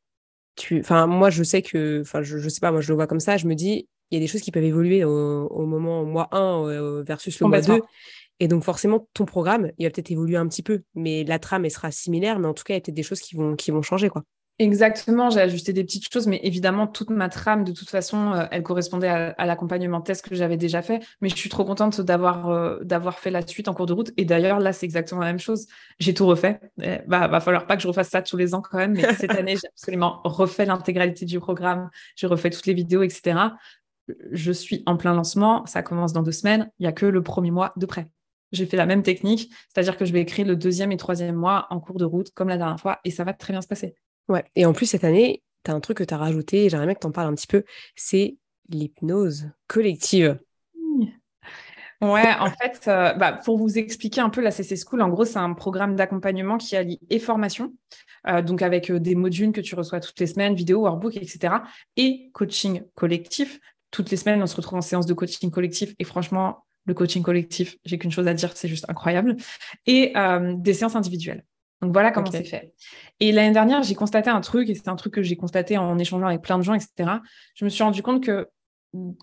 [0.57, 3.07] tu enfin moi je sais que enfin je, je sais pas moi je le vois
[3.07, 6.05] comme ça je me dis il y a des choses qui peuvent évoluer au, moment
[6.05, 7.81] mois 1 euh, versus le mois 2
[8.39, 11.65] et donc forcément ton programme il va peut-être évoluer un petit peu mais la trame
[11.65, 13.57] elle sera similaire mais en tout cas il y a peut-être des choses qui vont
[13.57, 14.23] qui vont changer quoi
[14.61, 18.45] Exactement, j'ai ajusté des petites choses, mais évidemment, toute ma trame, de toute façon, euh,
[18.51, 21.01] elle correspondait à, l'accompagnement test que j'avais déjà fait.
[21.23, 24.11] Mais je suis trop contente d'avoir euh, d'avoir fait la suite en cours de route.
[24.19, 25.67] Et d'ailleurs, là, c'est exactement la même chose.
[25.99, 26.61] J'ai tout refait.
[26.77, 28.93] Il bah, va falloir pas que je refasse ça tous les ans quand même.
[28.93, 31.89] Mais cette année, j'ai absolument refait l'intégralité du programme.
[32.15, 33.39] J'ai refait toutes les vidéos, etc.
[34.31, 35.65] Je suis en plein lancement.
[35.65, 36.71] Ça commence dans deux semaines.
[36.79, 38.11] Il n'y a que le premier mois de prêt.
[38.53, 41.67] J'ai fait la même technique, c'est-à-dire que je vais écrire le deuxième et troisième mois
[41.71, 43.95] en cours de route, comme la dernière fois, et ça va très bien se passer.
[44.29, 46.87] Ouais, et en plus, cette année, tu as un truc que tu as rajouté, j'aimerais
[46.87, 47.65] bien que tu en parles un petit peu,
[47.97, 48.37] c'est
[48.69, 50.39] l'hypnose collective.
[52.01, 55.27] Ouais, en fait, euh, bah, pour vous expliquer un peu la CC School, en gros,
[55.27, 57.75] c'est un programme d'accompagnement qui allie et formation,
[58.27, 61.57] euh, donc avec euh, des modules que tu reçois toutes les semaines, vidéos, workbooks, etc.,
[61.99, 63.61] et coaching collectif.
[63.91, 67.23] Toutes les semaines, on se retrouve en séance de coaching collectif, et franchement, le coaching
[67.23, 69.37] collectif, j'ai qu'une chose à dire, c'est juste incroyable,
[69.85, 70.15] et
[70.57, 71.45] des séances individuelles.
[71.83, 72.75] Donc voilà comment c'est fait.
[73.21, 75.99] Et l'année dernière, j'ai constaté un truc, et c'est un truc que j'ai constaté en
[75.99, 77.21] échangeant avec plein de gens, etc.
[77.55, 78.49] Je me suis rendu compte que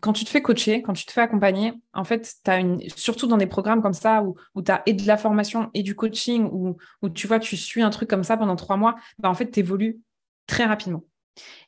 [0.02, 3.28] quand tu te fais coacher, quand tu te fais accompagner, en fait, as une, surtout
[3.28, 5.94] dans des programmes comme ça où, où tu as et de la formation et du
[5.94, 9.30] coaching, où, où, tu vois, tu suis un truc comme ça pendant trois mois, bah,
[9.30, 10.00] en fait, tu évolues
[10.48, 11.04] très rapidement.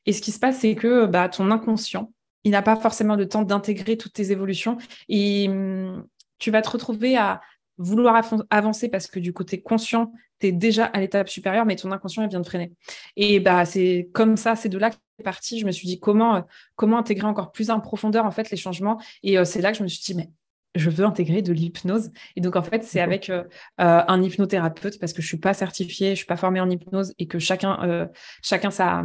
[0.06, 2.12] Et ce qui se passe, c'est que bah, ton inconscient,
[2.44, 4.78] il n'a pas forcément le temps d'intégrer toutes tes évolutions
[5.10, 6.06] et hum,
[6.38, 7.42] tu vas te retrouver à
[7.80, 11.92] vouloir avancer parce que du côté conscient, tu es déjà à l'étape supérieure, mais ton
[11.92, 12.74] inconscient, il vient de freiner.
[13.16, 15.60] Et bah, c'est comme ça, c'est de là que c'est parti.
[15.60, 16.42] Je me suis dit comment, euh,
[16.76, 19.02] comment intégrer encore plus en profondeur en fait les changements?
[19.24, 20.30] Et euh, c'est là que je me suis dit, mais
[20.76, 22.12] je veux intégrer de l'hypnose.
[22.36, 23.44] Et donc, en fait, c'est avec euh,
[23.78, 27.28] un hypnothérapeute parce que je suis pas certifiée, je suis pas formée en hypnose et
[27.28, 28.08] que chacun,
[28.44, 29.04] chacun sa,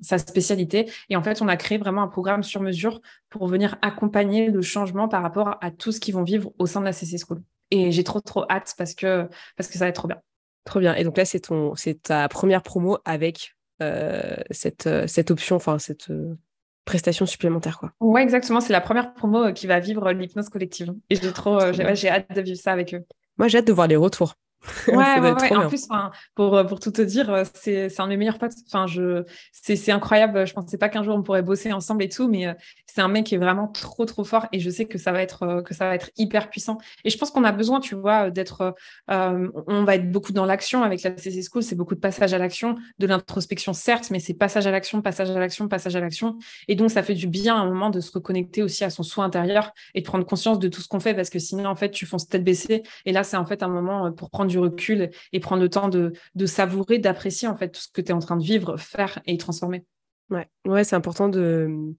[0.00, 0.90] sa spécialité.
[1.10, 4.62] Et en fait, on a créé vraiment un programme sur mesure pour venir accompagner le
[4.62, 7.42] changement par rapport à tout ce qu'ils vont vivre au sein de la CC School.
[7.70, 10.20] Et j'ai trop, trop hâte parce que, parce que ça va être trop bien.
[10.64, 10.94] Trop bien.
[10.94, 15.56] Et donc là, c'est ton, c'est ta première promo avec euh, cette, euh, cette option,
[15.56, 16.36] enfin cette euh,
[16.84, 17.92] prestation supplémentaire, quoi.
[18.00, 18.60] Ouais, exactement.
[18.60, 20.94] C'est la première promo qui va vivre l'hypnose collective.
[21.10, 23.04] Et j'ai trop, j'ai hâte de vivre ça avec eux.
[23.36, 24.34] Moi, j'ai hâte de voir les retours.
[24.88, 25.86] Ouais, ouais, En plus,
[26.34, 28.54] pour, euh, pour tout te dire, euh, c'est un de mes meilleurs potes.
[28.66, 30.46] Enfin, je, c'est incroyable.
[30.46, 32.54] Je pensais pas qu'un jour on pourrait bosser ensemble et tout, mais euh,
[32.86, 35.22] c'est un mec qui est vraiment trop, trop fort et je sais que ça va
[35.22, 36.78] être, que ça va être hyper puissant.
[37.04, 38.74] Et je pense qu'on a besoin, tu vois, d'être,
[39.08, 41.62] on va être beaucoup dans l'action avec la CC School.
[41.62, 45.30] C'est beaucoup de passage à l'action, de l'introspection, certes, mais c'est passage à l'action, passage
[45.30, 46.38] à l'action, passage à l'action.
[46.66, 49.02] Et donc, ça fait du bien à un moment de se reconnecter aussi à son
[49.02, 51.76] soi intérieur et de prendre conscience de tout ce qu'on fait parce que sinon, en
[51.76, 52.82] fait, tu fonces tête baissée.
[53.04, 55.88] Et là, c'est en fait un moment pour prendre du recul et prendre le temps
[55.88, 56.12] de,
[56.46, 59.36] savourer, d'apprécier en fait tout ce que tu es en train de vivre, faire et
[59.38, 59.84] transformer.
[60.30, 61.94] Ouais, ouais c'est important de,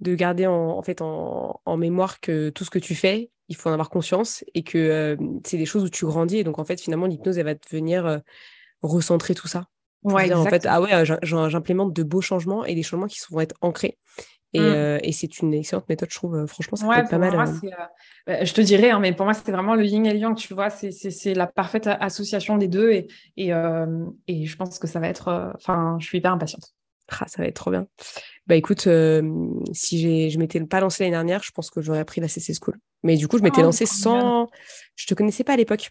[0.00, 3.72] de garder en, fait en, mémoire que tout ce que tu fais, il faut en
[3.72, 6.38] avoir conscience et que euh, c'est des choses où tu grandis.
[6.38, 8.18] Et donc, en fait, finalement, l'hypnose, elle va te venir euh,
[8.82, 9.66] recentrer tout ça.
[10.02, 13.56] Ouais, en fait, ah ouais, j'implémente de beaux changements et des changements qui vont être
[13.60, 13.98] ancrés.
[14.54, 15.00] Et, mmh.
[15.02, 16.46] et c'est une excellente méthode, je trouve.
[16.46, 17.36] Franchement, ça peut être pas mal.
[18.26, 20.36] Bah, je te dirais, hein, mais pour moi, c'était vraiment le yin et le yang,
[20.36, 24.86] tu vois, c'est la parfaite association des deux et, et, euh, et, je pense que
[24.86, 26.74] ça va être, euh, enfin, je suis hyper impatiente.
[27.10, 27.86] Ah, ça va être trop bien.
[28.46, 29.22] Bah écoute, euh,
[29.72, 32.78] si je m'étais pas lancée l'année dernière, je pense que j'aurais pris la CC School.
[33.02, 34.48] Mais du coup, je m'étais oh, lancée sans.
[34.94, 35.90] Je te connaissais pas à l'époque.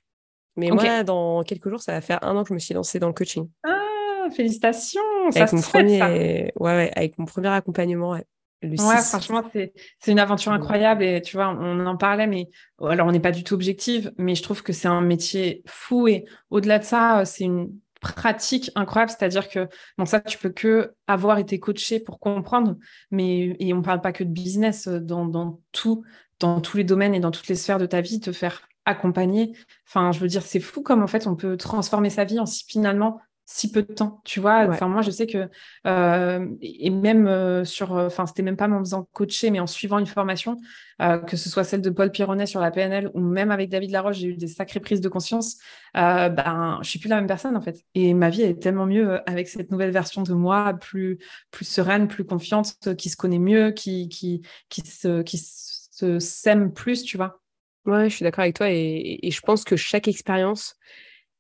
[0.58, 3.00] Mais moi, dans quelques jours, ça va faire un an que je me suis lancée
[3.00, 3.50] dans le coaching.
[3.63, 5.02] Ah, félicitations!
[5.36, 6.02] Avec, mon, premier...
[6.02, 8.12] Ouais, ouais, avec mon premier accompagnement.
[8.12, 8.26] Ouais
[8.63, 9.74] ouais, franchement, c'est
[10.08, 12.50] une aventure incroyable et tu vois, on en parlait, mais
[12.82, 16.08] alors on n'est pas du tout objectif, mais je trouve que c'est un métier fou
[16.08, 19.67] et au-delà de ça, c'est une pratique incroyable, c'est-à-dire que
[19.98, 22.78] bon ça tu peux que avoir été coaché pour comprendre,
[23.12, 26.04] mais et on parle pas que de business dans, dans tout,
[26.39, 29.52] dans tous les domaines et dans toutes les sphères de ta vie, te faire accompagner.
[29.88, 32.46] Enfin, je veux dire, c'est fou comme en fait on peut transformer sa vie en
[32.46, 34.67] si finalement si peu de temps, tu vois?
[34.67, 35.49] Enfin, moi, je sais que,
[35.88, 39.99] euh, et même euh, sur, enfin, c'était même pas en faisant coacher, mais en suivant
[39.99, 40.57] une formation,
[41.01, 43.91] euh, que ce soit celle de Paul Pironnet sur la PNL ou même avec David
[43.91, 45.57] Laroche, j'ai eu des sacrées prises de conscience.
[45.93, 47.77] ben, je suis plus la même personne, en fait.
[47.95, 51.17] Et ma vie est tellement mieux avec cette nouvelle version de moi, plus,
[51.49, 56.73] plus sereine, plus confiante, qui se connaît mieux, qui, qui, qui se, qui se sème
[56.73, 57.39] plus, tu vois?
[57.86, 60.75] Ouais, je suis d'accord avec toi et, et je pense que chaque expérience,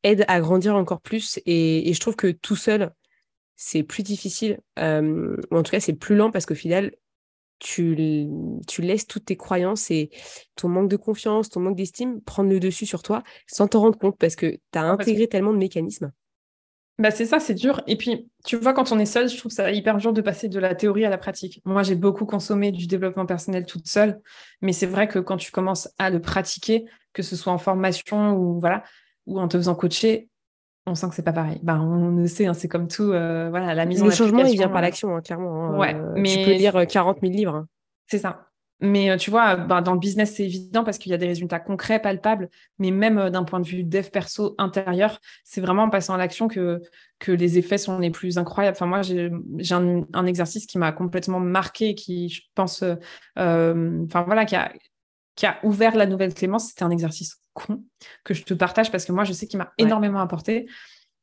[0.03, 1.39] aide à grandir encore plus.
[1.45, 2.91] Et, je trouve que tout seul,
[3.55, 4.59] c'est plus difficile.
[4.79, 6.91] Euh, ou en tout cas, c'est plus lent parce qu'au final,
[7.59, 8.27] tu,
[8.67, 10.11] tu laisses toutes tes croyances et
[10.55, 13.97] ton manque de confiance, ton manque d'estime prendre le dessus sur toi sans t'en rendre
[13.97, 16.11] compte parce que tu as intégré tellement de mécanismes.
[16.99, 17.83] Bah c'est ça, c'est dur.
[17.85, 20.49] Et puis, tu vois, quand on est seul, je trouve ça hyper dur de passer
[20.49, 21.61] de la théorie à la pratique.
[21.63, 24.19] Moi, j'ai beaucoup consommé du développement personnel toute seule,
[24.61, 28.35] mais c'est vrai que quand tu commences à le pratiquer, que ce soit en formation
[28.35, 28.83] ou voilà,
[29.27, 30.29] ou en te faisant coacher,
[30.87, 31.59] on sent que c'est pas pareil.
[31.61, 33.07] Ben, on le sait, hein, c'est comme tout.
[33.07, 35.65] voilà, la mise le changement, il vient par l'action, hein, clairement.
[35.65, 35.77] Hein.
[35.77, 36.29] Ouais, mais...
[36.29, 37.65] Tu peux lire 40 000 livres.
[38.07, 38.47] C'est ça.
[38.79, 41.25] Mais euh, tu vois, ben, dans le business, c'est évident parce qu'il y a des
[41.25, 45.83] résultats concrets, palpables, mais même euh, d'un point de vue dev perso intérieur, c'est vraiment
[45.83, 46.81] en passant à l'action que,
[47.17, 48.77] que les effets sont les plus incroyables.
[48.77, 49.31] Enfin, moi, j'ai
[49.71, 54.71] un, un, exercice qui m'a complètement marqué, qui, je pense, euh, enfin voilà, qui a,
[55.37, 56.69] qui a ouvert la nouvelle Clémence.
[56.69, 57.83] C'était un exercice con
[58.25, 60.67] que je te partage parce que moi, je sais qu'il m'a énormément apporté.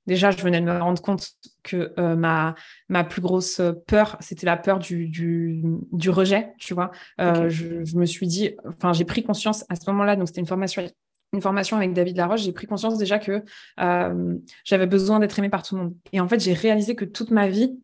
[0.06, 1.30] Déjà, je venais de me rendre compte
[1.62, 2.54] que euh, ma,
[2.88, 6.90] ma plus grosse peur, c'était la peur du, du, du, rejet, tu vois.
[7.20, 10.42] Euh, je, je, me suis dit, enfin, j'ai pris conscience à ce moment-là, donc c'était
[10.42, 10.86] une formation,
[11.34, 13.42] une formation avec David Laroche, j'ai pris conscience déjà que
[13.80, 15.94] euh, j'avais besoin d'être aimée par tout le monde.
[16.12, 17.78] Et en fait, j'ai réalisé que toute ma vie,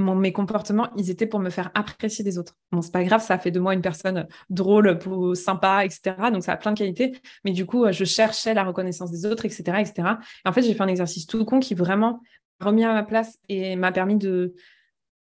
[0.00, 2.56] mes comportements, ils étaient pour me faire apprécier des autres.
[2.72, 4.98] Bon, c'est pas grave, ça fait de moi une personne drôle,
[5.34, 6.16] sympa, etc.
[6.32, 7.20] Donc, ça a plein de qualités.
[7.44, 10.08] Mais du coup, je cherchais la reconnaissance des autres, etc., etc.
[10.44, 12.20] Et en fait, j'ai fait un exercice tout con qui vraiment
[12.60, 14.54] remis à ma place et m'a permis de,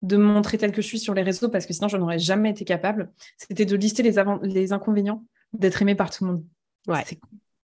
[0.02, 2.18] de me montrer tel que je suis sur les réseaux parce que sinon, je n'aurais
[2.18, 3.12] jamais été capable.
[3.36, 6.44] C'était de lister les, les inconvénients d'être aimé par tout le monde.
[6.86, 7.04] Ouais.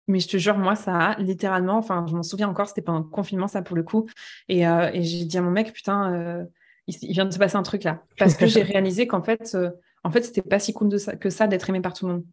[0.08, 3.00] Mais je te jure, moi, ça a littéralement, enfin, je m'en souviens encore, c'était pendant
[3.00, 4.08] le confinement, ça pour le coup.
[4.50, 6.44] Et, euh, et j'ai dit à mon mec, putain, euh,
[6.88, 8.04] il, vient de se passer un truc là.
[8.18, 9.70] Parce que j'ai réalisé qu'en fait, euh,
[10.04, 12.14] en fait, c'était pas si cool de ça, que ça d'être aimé par tout le
[12.14, 12.26] monde.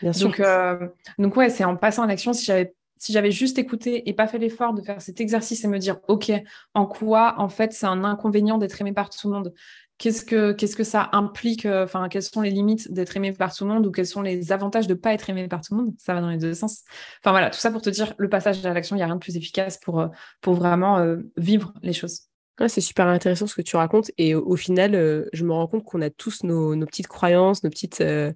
[0.00, 0.28] Bien sûr.
[0.28, 0.88] Donc, euh,
[1.18, 4.28] donc ouais, c'est en passant à l'action, si j'avais si j'avais juste écouté et pas
[4.28, 6.30] fait l'effort de faire cet exercice et me dire, OK,
[6.72, 9.54] en quoi, en fait, c'est un inconvénient d'être aimé par tout le monde?
[9.98, 13.52] Qu'est-ce que, qu'est-ce que ça implique euh, Enfin, quelles sont les limites d'être aimé par
[13.52, 15.74] tout le monde ou quels sont les avantages de ne pas être aimé par tout
[15.74, 15.94] le monde?
[15.98, 16.84] Ça va dans les deux sens.
[17.18, 19.16] Enfin, voilà, tout ça pour te dire, le passage à l'action, il n'y a rien
[19.16, 20.08] de plus efficace pour,
[20.40, 21.04] pour vraiment
[21.36, 22.28] vivre les choses
[22.68, 24.10] c'est super intéressant ce que tu racontes.
[24.18, 27.70] Et au, final, euh, je me rends compte qu'on a tous nos, petites croyances, nos
[27.70, 28.32] petites, euh,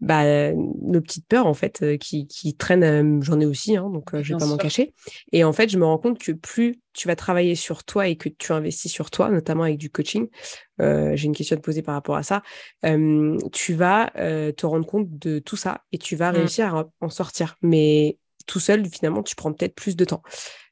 [0.00, 3.22] bah, nos petites peurs, en fait, euh, qui, traînent.
[3.22, 4.94] J'en ai aussi, hein, donc je vais pas m'en cacher.
[5.32, 8.16] Et en fait, je me rends compte que plus tu vas travailler sur toi et
[8.16, 10.28] que tu investis sur toi, notamment avec du coaching,
[10.78, 12.42] j'ai une question à te poser par rapport à ça,
[13.52, 16.36] tu vas te rendre compte de tout ça et tu vas mmh.
[16.36, 17.56] réussir à en sortir.
[17.62, 20.22] Mais tout seul, finalement, tu prends peut-être plus de temps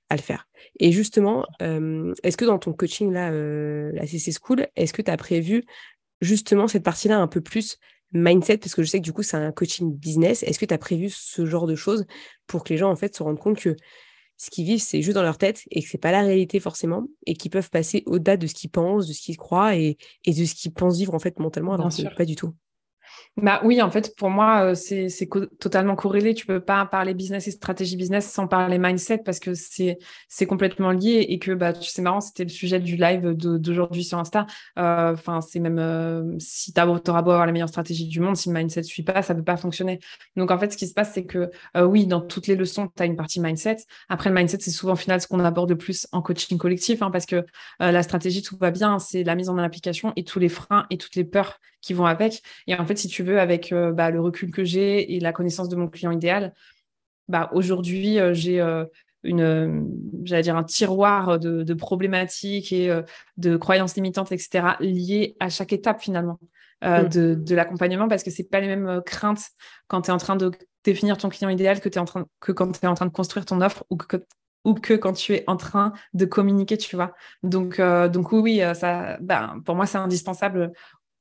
[0.09, 0.47] à le faire.
[0.81, 5.17] Et justement, est-ce que dans ton coaching, là, la CC School, est-ce que tu as
[5.17, 5.65] prévu
[6.21, 7.79] justement cette partie-là un peu plus
[8.13, 8.59] mindset?
[8.59, 10.43] Parce que je sais que du coup, c'est un coaching business.
[10.43, 12.07] Est-ce que tu as prévu ce genre de choses
[12.47, 13.77] pour que les gens, en fait, se rendent compte que
[14.39, 17.07] ce qu'ils vivent, c'est juste dans leur tête et que c'est pas la réalité forcément
[17.27, 20.33] et qu'ils peuvent passer au-delà de ce qu'ils pensent, de ce qu'ils croient et, et,
[20.33, 22.55] de ce qu'ils pensent vivre en fait mentalement alors que pas du tout?
[23.37, 25.09] Bah oui, en fait, pour moi, euh, c'est
[25.59, 26.35] totalement corrélé.
[26.35, 30.91] Tu peux pas parler business et stratégie business sans parler mindset parce que c'est complètement
[30.91, 34.47] lié et que bah, c'est marrant, c'était le sujet du live d'aujourd'hui sur Insta.
[34.79, 38.37] Euh, enfin, c'est même euh, si tu auras beau avoir les meilleures stratégies du monde,
[38.37, 40.01] si le mindset ne suit pas, ça peut pas fonctionner.
[40.37, 43.03] Donc en fait, ce qui se passe, c'est que oui, dans toutes les leçons, tu
[43.03, 43.79] as une partie mindset.
[44.09, 47.01] Après, le mindset, c'est souvent au final ce qu'on aborde le plus en coaching collectif
[47.03, 47.45] hein, parce que
[47.79, 50.99] la stratégie, tout va bien, c'est la mise en application et tous les freins et
[50.99, 52.43] toutes les peurs qui vont avec.
[52.67, 55.33] Et en fait, si tu veux, avec euh, bah, le recul que j'ai et la
[55.33, 56.55] connaissance de mon client idéal,
[57.29, 58.85] bah, aujourd'hui, euh, j'ai euh,
[59.23, 59.89] une,
[60.25, 62.91] j'allais dire un tiroir de, problématiques et
[63.37, 66.39] de croyances limitantes, etc., liées à chaque étape finalement.
[66.83, 67.09] Mm.
[67.09, 69.51] de, l'accompagnement parce que c'est pas les mêmes craintes
[69.87, 70.51] quand tu es en train de
[70.83, 73.11] définir ton client idéal que, es en train, que quand tu es en train de
[73.11, 74.17] construire ton offre ou que,
[74.65, 77.13] ou que quand tu es en train de communiquer, tu vois.
[77.43, 80.73] Donc, donc oui, oui ça, ben, pour moi, c'est indispensable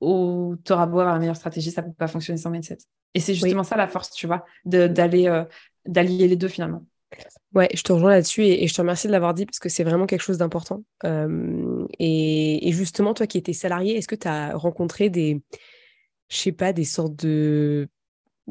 [0.02, 2.78] ou tu auras beau avoir la meilleure stratégie, ça ne peut pas fonctionner sans mindset.
[3.14, 5.44] Et c'est justement ça la force, tu vois, d'aller euh,
[5.86, 6.86] d'allier les deux finalement.
[7.56, 9.84] Ouais, je te rejoins là-dessus et, je te remercie de l'avoir dit parce que c'est
[9.84, 10.84] vraiment quelque chose d'important.
[11.06, 15.42] Euh, et, justement, toi qui étais salarié, est-ce que tu as rencontré des,
[16.30, 17.90] je sais pas, des sortes de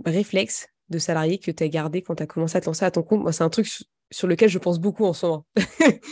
[0.04, 2.90] réflexes de salarié que tu as gardé quand tu as commencé à te lancer à
[2.90, 3.22] ton compte?
[3.22, 3.68] Moi, c'est un truc
[4.10, 5.46] sur lequel je pense beaucoup en ce moment.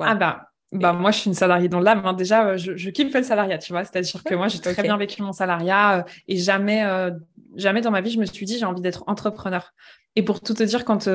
[0.00, 2.02] Ah bah, bah, moi, je suis une salariée dans l'âme.
[2.04, 2.12] Hein.
[2.12, 3.84] Déjà, euh, je, je kiffe le salariat, tu vois.
[3.84, 7.10] C'est-à-dire que moi, j'ai très bien vécu mon salariat euh, et jamais, euh,
[7.56, 9.72] jamais dans ma vie, je me suis dit, j'ai envie d'être entrepreneur.
[10.16, 11.08] Et pour tout te dire, quand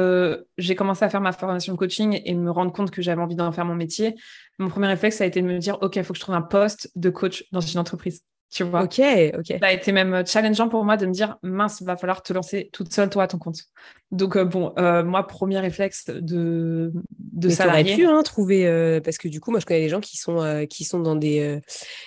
[0.57, 3.35] j'ai commencé à faire ma formation de coaching et me rendre compte que j'avais envie
[3.35, 4.15] d'en faire mon métier,
[4.59, 6.35] mon premier réflexe, ça a été de me dire, OK, il faut que je trouve
[6.35, 8.83] un poste de coach dans une entreprise tu vois.
[8.83, 9.01] Ok,
[9.37, 9.57] ok.
[9.59, 12.33] Ça a été même euh, challengeant pour moi de me dire, mince, va falloir te
[12.33, 13.63] lancer toute seule, toi, à ton compte.
[14.11, 17.95] Donc, euh, bon, euh, moi, premier réflexe de, de Mais salarié.
[17.95, 20.83] pu hein, trouver, parce que du coup, moi, je connais des gens qui sont, qui
[20.83, 21.59] sont dans, des,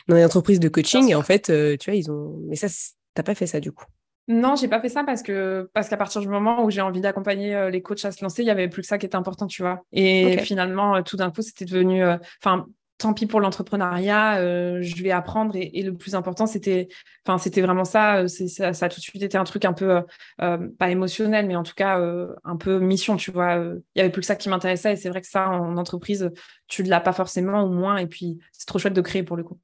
[0.06, 1.46] dans des entreprises de coaching et en fait,
[1.78, 2.38] tu vois, ils ont.
[2.48, 2.68] Mais ça,
[3.14, 3.85] t'as pas fait ça du coup
[4.28, 7.00] non, j'ai pas fait ça parce que parce qu'à partir du moment où j'ai envie
[7.00, 9.46] d'accompagner les coachs à se lancer, il y avait plus que ça qui était important,
[9.46, 9.85] tu vois.
[9.92, 12.02] Et finalement, tout d'un coup, c'était devenu,
[12.42, 12.66] enfin,
[12.98, 15.54] tant pis pour l'entrepreneuriat, euh, je vais apprendre.
[15.56, 16.88] Et, le plus important, c'était,
[17.26, 18.87] enfin, c'était vraiment ça, euh, ça, ça.
[18.87, 20.02] a tout de suite été un truc un peu,
[20.42, 22.00] euh, pas émotionnel, mais en tout cas
[22.44, 23.56] un peu mission, tu vois.
[23.94, 24.94] Il y avait plus que ça qui m'intéressait.
[24.94, 26.30] Et c'est vrai que ça, en entreprise,
[26.68, 27.98] tu ne l'as pas forcément ou moins.
[27.98, 29.59] Et puis, c'est trop chouette de créer pour le coup.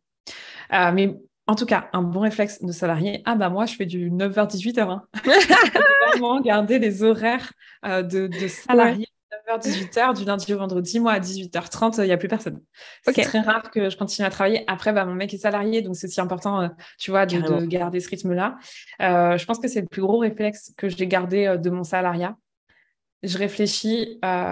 [0.71, 1.17] mais
[1.49, 3.23] en tout cas, un bon réflexe de salarié.
[3.25, 4.81] Ah bah moi, je fais du 9h-18h.
[4.89, 5.03] Hein.
[6.13, 7.53] vraiment garder les horaires
[7.85, 9.22] de, de salariés 9h,
[9.59, 12.61] 18h, du lundi au vendredi, moi à 18h30, il n'y a plus personne.
[13.03, 14.65] C'est très rare que je continue à travailler.
[14.67, 18.01] Après, bah, mon mec est salarié, donc c'est aussi important, euh, tu vois, de, garder
[18.01, 18.57] ce rythme-là.
[19.01, 21.85] Euh, je pense que c'est le plus gros réflexe que j'ai gardé euh, de mon
[21.85, 22.37] salariat.
[23.23, 24.19] Je réfléchis.
[24.23, 24.49] Je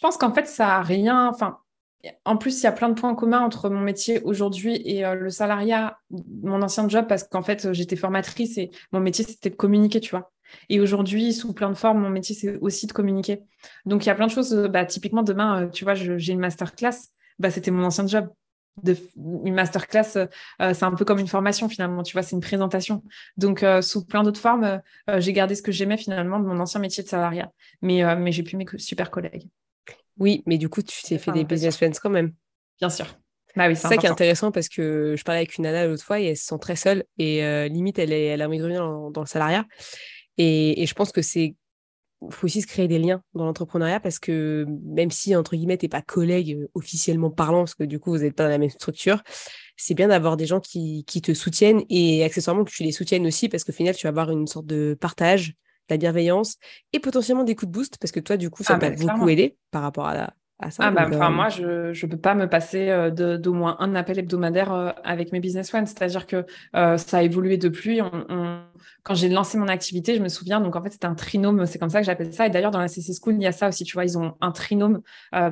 [0.00, 1.28] pense qu'en fait, ça n'a rien.
[1.28, 1.58] Enfin,
[2.24, 5.28] en plus, il y a plein de points communs entre mon métier aujourd'hui et le
[5.28, 5.98] salariat,
[6.42, 10.12] mon ancien job, parce qu'en fait, j'étais formatrice et mon métier, c'était de communiquer, tu
[10.12, 10.31] vois.
[10.68, 13.40] Et aujourd'hui, sous plein de formes, mon métier, c'est aussi de communiquer.
[13.86, 14.54] Donc, il y a plein de choses.
[14.70, 17.10] Bah, typiquement, demain, euh, tu vois, j'ai une masterclass.
[17.38, 18.28] Bah, C'était mon ancien job.
[18.82, 18.96] De,
[19.44, 20.26] une masterclass, euh,
[20.58, 23.02] c'est un peu comme une formation finalement, tu vois, c'est une présentation.
[23.36, 24.80] Donc, euh, sous plein d'autres formes,
[25.18, 27.52] j'ai gardé ce que j'aimais finalement de mon ancien métier de salariat.
[27.82, 29.50] Mais, mais j'ai pu mes super collègues.
[30.18, 32.32] Oui, mais du coup, tu t'es fait des business friends quand même.
[32.80, 33.06] Bien sûr.
[33.54, 36.02] Bah oui, c'est ça qui est intéressant parce que je parlais avec une nana l'autre
[36.02, 38.62] fois et elle se sent très seule et limite elle, est, elle a envie de
[38.62, 39.66] revenir dans, dans le salariat.
[40.38, 41.56] Et, je pense que c'est
[42.30, 45.86] faut aussi se créer des liens dans l'entrepreneuriat parce que même si, entre guillemets, tu
[45.86, 48.58] n'es pas collègue euh, officiellement parlant, parce que du coup, vous n'êtes pas dans la
[48.58, 49.20] même structure,
[49.76, 53.26] c'est bien d'avoir des gens qui, qui, te soutiennent et accessoirement que tu les soutiennes
[53.26, 55.54] aussi parce qu'au final, tu vas avoir une sorte de partage, de
[55.94, 56.58] la bienveillance
[56.92, 58.96] et potentiellement des coups de boost parce que toi, du coup, ça ah, t'a bah,
[58.96, 60.34] beaucoup aidé par rapport à la,
[60.78, 64.18] ah bah, euh, moi, je ne peux pas me passer euh, d'au moins un appel
[64.18, 65.86] hebdomadaire euh, avec mes business ones.
[65.86, 68.00] C'est-à-dire que ça a évolué depuis.
[69.02, 71.78] Quand j'ai lancé mon activité, je me souviens, donc en fait, c'était un trinôme, c'est
[71.78, 72.46] comme ça que j'appelle ça.
[72.46, 74.34] Et d'ailleurs, dans la CC School, il y a ça aussi, tu vois, ils ont
[74.40, 75.02] un trinôme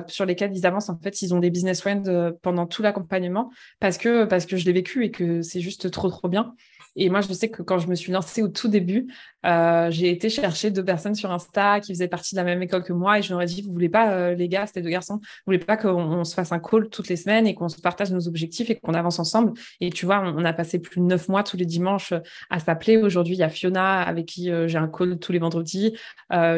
[0.07, 0.89] sur lesquels ils avancent.
[0.89, 4.65] En fait, ils ont des business ones pendant tout l'accompagnement parce que, parce que je
[4.65, 6.55] l'ai vécu et que c'est juste trop, trop bien.
[6.95, 9.07] Et moi, je sais que quand je me suis lancée au tout début,
[9.45, 12.83] euh, j'ai été chercher deux personnes sur Insta qui faisaient partie de la même école
[12.83, 14.89] que moi et je leur ai dit, vous voulez pas, euh, les gars, c'était deux
[14.89, 17.79] garçons, vous voulez pas qu'on se fasse un call toutes les semaines et qu'on se
[17.79, 19.53] partage nos objectifs et qu'on avance ensemble?
[19.79, 22.13] Et tu vois, on, a passé plus de neuf mois tous les dimanches
[22.49, 22.97] à s'appeler.
[22.97, 25.95] Aujourd'hui, il y a Fiona avec qui euh, j'ai un call tous les vendredis,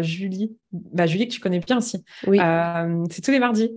[0.02, 2.04] Julie, bah, Julie que tu connais bien aussi.
[2.28, 2.40] Oui.
[3.12, 3.72] c'est tous les mardis.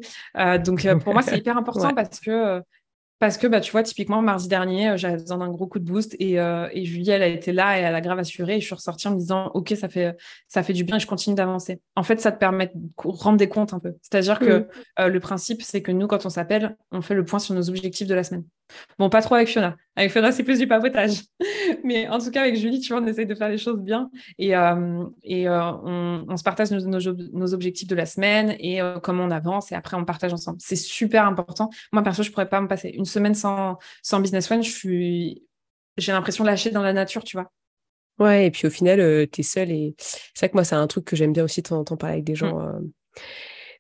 [0.65, 2.63] donc pour moi, c'est hyper important parce que
[3.19, 5.85] parce que, bah, tu vois, typiquement, mardi dernier, euh, j'avais besoin d'un gros coup de
[5.85, 8.57] boost et, euh, et, Julie, elle a été là et elle a grave assuré.
[8.57, 10.17] Et je suis ressortie en me disant, OK, ça fait,
[10.49, 11.81] ça fait du bien et je continue d'avancer.
[11.95, 13.95] En fait, ça te permet de rendre des comptes un peu.
[14.03, 14.67] C'est-à-dire que mmh.
[15.01, 17.71] euh, le principe, c'est que nous, quand on s'appelle, on fait le point sur nos
[17.71, 18.45] objectifs de la semaine.
[18.99, 19.77] Bon, pas trop avec Fiona.
[19.95, 21.23] Avec Fiona, c'est plus du papotage.
[21.85, 24.11] Mais en tout cas, avec Julie, tu vois, on essaye de faire les choses bien
[24.39, 24.51] et,
[25.23, 29.73] et on, on, se partage nos, nos, objectifs de la semaine et comment on avance
[29.73, 30.59] et après, on partage ensemble.
[30.61, 31.71] C'est super important.
[31.93, 35.43] Moi, perso, je pourrais pas me passer une semaine sans, sans business one, je suis,
[35.97, 37.51] j'ai l'impression de lâcher dans la nature, tu vois.
[38.19, 39.71] Ouais, et puis au final, euh, tu es seule.
[39.71, 41.85] Et c'est vrai que moi, c'est un truc que j'aime bien aussi de temps en
[41.85, 42.61] temps parler avec des gens.
[42.61, 42.85] Il mm.
[42.85, 43.23] euh,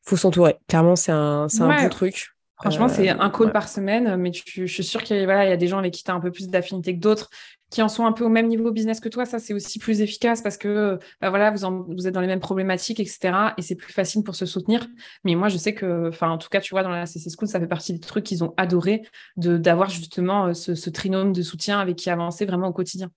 [0.03, 0.57] faut s'entourer.
[0.69, 2.36] Clairement, c'est un, c'est un bon truc.
[2.59, 5.57] Franchement, c'est un call euh, par semaine, mais je suis sûre qu'il voilà, y a
[5.57, 7.29] des gens avec qui tu as un peu plus d'affinité que d'autres
[7.71, 10.01] qui en sont un peu au même niveau business que toi, ça c'est aussi plus
[10.01, 13.55] efficace parce que bah voilà, vous, vous êtes dans les mêmes problématiques, etc.
[13.59, 14.87] Et c'est plus facile pour se soutenir.
[15.25, 17.49] Mais moi, je sais que, enfin, en tout cas, tu vois, dans la CC School,
[17.49, 19.03] ça fait partie des trucs qu'ils ont adoré
[19.37, 23.11] d'avoir justement euh, ce, trinôme de soutien avec qui avancer vraiment au quotidien.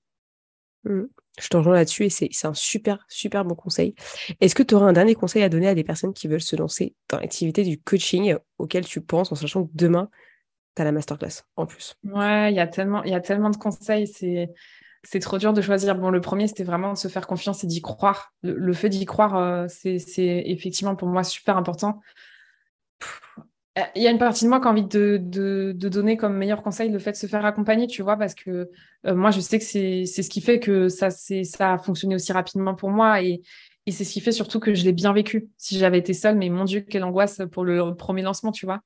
[0.83, 1.03] Mmh.
[1.39, 3.95] Je te rejoins là-dessus et c'est un super, super bon conseil.
[4.41, 6.55] Est-ce que tu auras un dernier conseil à donner à des personnes qui veulent se
[6.55, 10.09] lancer dans l'activité du coaching auquel tu penses en sachant que demain,
[10.75, 11.95] tu as la masterclass en plus?
[12.03, 14.07] Ouais, il y, a tellement, y a tellement de conseils.
[14.07, 14.49] C'est.
[15.03, 15.95] C'est trop dur de choisir.
[15.95, 18.33] Bon, le premier, c'était vraiment de se faire confiance et d'y croire.
[18.41, 22.01] Le, fait d'y croire, euh, c'est effectivement pour moi super important.
[23.95, 26.89] Il y a une partie de moi qui a envie de, donner comme meilleur conseil
[26.89, 28.69] le fait de se faire accompagner, tu vois, parce que
[29.05, 32.31] euh, moi, je sais que c'est ce qui fait que ça, ça a fonctionné aussi
[32.33, 33.21] rapidement pour moi.
[33.21, 33.41] Et,
[33.91, 35.49] c'est ce qui fait surtout que je l'ai bien vécu.
[35.57, 38.81] Si j'avais été seule, mais mon Dieu, quelle angoisse pour le premier lancement, tu vois.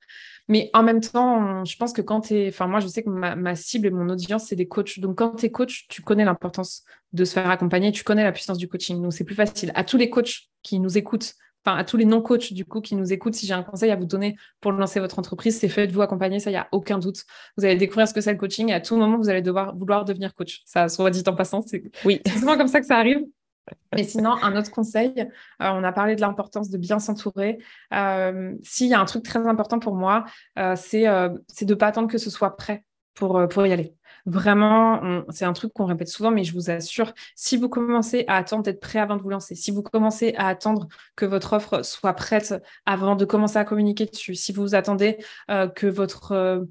[0.48, 2.48] Mais en même temps, je pense que quand tu es.
[2.48, 5.00] Enfin, moi, je sais que ma, cible et mon audience, c'est des coachs.
[5.00, 8.32] Donc, quand tu es coach, tu connais l'importance de se faire accompagner, tu connais la
[8.32, 9.02] puissance du coaching.
[9.02, 9.74] Donc, c'est plus facile.
[9.76, 12.96] À tous les coachs qui nous écoutent, enfin, à tous les non-coachs, du coup, qui
[12.96, 16.02] nous écoutent, si j'ai un conseil à vous donner pour lancer votre entreprise, c'est faites-vous
[16.02, 16.40] accompagner.
[16.40, 17.24] Ça, il n'y a aucun doute.
[17.58, 19.76] Vous allez découvrir ce que c'est le coaching et à tout moment, vous allez devoir
[19.76, 20.62] vouloir devenir coach.
[20.66, 22.22] Ça, soit dit en passant, c'est oui.
[22.40, 23.24] souvent comme ça que ça arrive.
[23.96, 25.26] Mais sinon, un autre conseil, euh,
[25.60, 27.60] on a parlé de l'importance de bien s'entourer.
[27.94, 30.26] Euh, S'il y a un truc très important pour moi,
[30.60, 33.96] euh, c'est de ne pas attendre que ce soit prêt pour, pour y aller.
[34.26, 38.38] Vraiment, c'est un truc qu'on répète souvent, mais je vous assure, si vous commencez à
[38.38, 41.84] attendre d'être prêt avant de vous lancer, si vous commencez à attendre que votre offre
[41.84, 42.56] soit prête
[42.86, 45.18] avant de commencer à communiquer dessus, si vous attendez
[45.52, 46.62] euh, que votre euh,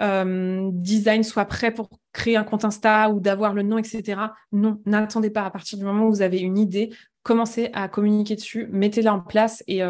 [0.00, 4.20] euh, design soit prêt pour créer un compte Insta ou d'avoir le nom, etc.
[4.52, 5.46] Non, n'attendez pas.
[5.46, 6.90] À partir du moment où vous avez une idée,
[7.22, 9.64] commencez à communiquer dessus, mettez-la en place.
[9.66, 9.82] Et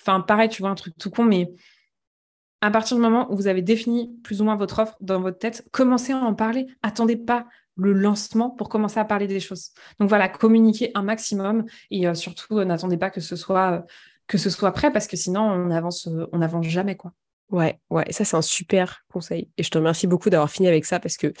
[0.00, 1.50] enfin, pareil, tu vois, un truc tout con, mais
[2.60, 5.38] à partir du moment où vous avez défini plus ou moins votre offre dans votre
[5.38, 6.66] tête, commencez à en parler.
[6.82, 7.46] Attendez pas
[7.76, 9.70] le lancement pour commencer à parler des choses.
[10.00, 13.84] Donc voilà, communiquez un maximum et surtout n'attendez pas que ce soit
[14.26, 17.12] que ce soit prêt parce que sinon on avance on n'avance jamais quoi.
[17.50, 19.48] Ouais, ouais, ça c'est un super conseil.
[19.56, 21.32] Et je te remercie beaucoup d'avoir fini avec ça parce que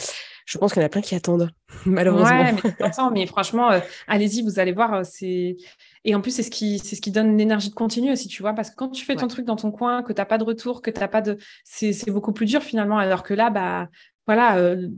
[0.46, 1.50] je pense qu'il y en a plein qui attendent,
[1.86, 2.30] malheureusement.
[2.30, 5.56] Ouais, mais, mais franchement, euh, allez-y, vous allez voir, euh, c'est.
[6.04, 8.40] Et en plus, c'est ce qui, c'est ce qui donne l'énergie de continuer aussi, tu
[8.40, 10.38] vois, parce que quand tu fais ton truc dans ton coin, que tu n'as pas
[10.38, 11.36] de retour, que tu n'as pas de.
[11.64, 13.88] C'est, beaucoup plus dur finalement, alors que là, bah,
[14.26, 14.88] voilà, euh,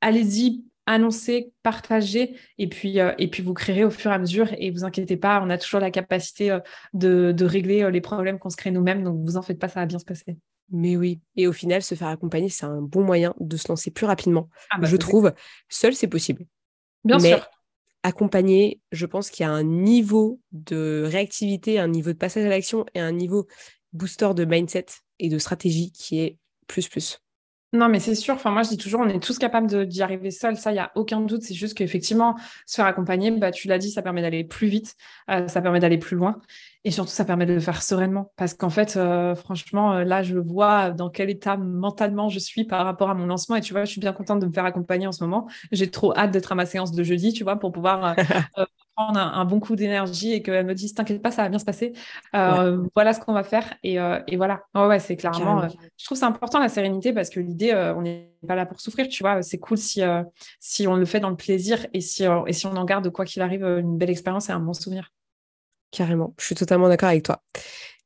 [0.00, 4.48] allez-y, annoncez, partagez, et puis, et puis vous créerez au fur et à mesure.
[4.58, 6.58] Et vous inquiétez pas, on a toujours la capacité
[6.94, 9.78] de, de régler les problèmes qu'on se crée nous-mêmes, donc vous en faites pas, ça
[9.78, 10.36] va bien se passer.
[10.70, 13.90] Mais oui, et au final, se faire accompagner, c'est un bon moyen de se lancer
[13.90, 14.48] plus rapidement.
[14.70, 15.32] Ah bah, je trouve,
[15.68, 16.46] seul, c'est possible.
[17.04, 17.48] Bien Mais sûr.
[18.02, 22.48] Accompagner, je pense qu'il y a un niveau de réactivité, un niveau de passage à
[22.48, 23.46] l'action et un niveau
[23.92, 24.86] booster de mindset
[25.18, 26.38] et de stratégie qui est
[26.68, 27.20] plus plus.
[27.72, 28.34] Non, mais c'est sûr.
[28.34, 30.56] Enfin, moi, je dis toujours, on est tous capables d'y arriver seul.
[30.56, 31.42] Ça, il n'y a aucun doute.
[31.42, 34.94] C'est juste qu'effectivement, se faire accompagner, bah, tu l'as dit, ça permet d'aller plus vite,
[35.30, 36.38] euh, ça permet d'aller plus loin.
[36.84, 38.32] Et surtout, ça permet de le faire sereinement.
[38.36, 42.64] Parce qu'en fait, euh, franchement, euh, là, je vois dans quel état mentalement je suis
[42.64, 43.56] par rapport à mon lancement.
[43.56, 45.46] Et tu vois, je suis bien contente de me faire accompagner en ce moment.
[45.72, 48.14] J'ai trop hâte d'être à ma séance de jeudi, tu vois, pour pouvoir
[48.96, 51.64] prendre un, bon coup d'énergie et qu'elle me dise T'inquiète pas, ça va bien se
[51.64, 51.92] passer.
[52.34, 53.74] Euh, voilà ce qu'on va faire.
[53.82, 54.62] Et, euh, voilà.
[54.74, 55.62] ouais, c'est clairement.
[55.62, 55.68] Euh,
[55.98, 59.08] je trouve c'est important la sérénité parce que l'idée, on n'est pas là pour souffrir,
[59.08, 59.42] tu vois.
[59.42, 60.00] C'est cool si,
[60.58, 63.26] si on le fait dans le plaisir et si, et si on en garde, quoi
[63.26, 65.12] qu'il arrive, une belle expérience et un bon souvenir.
[65.90, 66.34] Carrément.
[66.40, 67.42] Je suis totalement d'accord avec toi.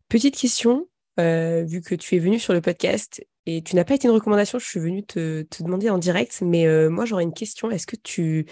[0.08, 4.08] Petite question, vu que tu es venu sur le podcast et tu n'as pas été
[4.08, 7.70] une recommandation, je suis venue te, te demander en direct, mais moi j'aurais une question.
[7.70, 8.46] Est-ce que tu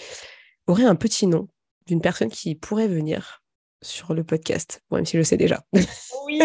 [0.68, 1.48] aurais un petit nom
[1.88, 3.42] d'une personne qui pourrait venir
[3.80, 5.62] sur le podcast, même si je le sais déjà.
[6.26, 6.40] oui,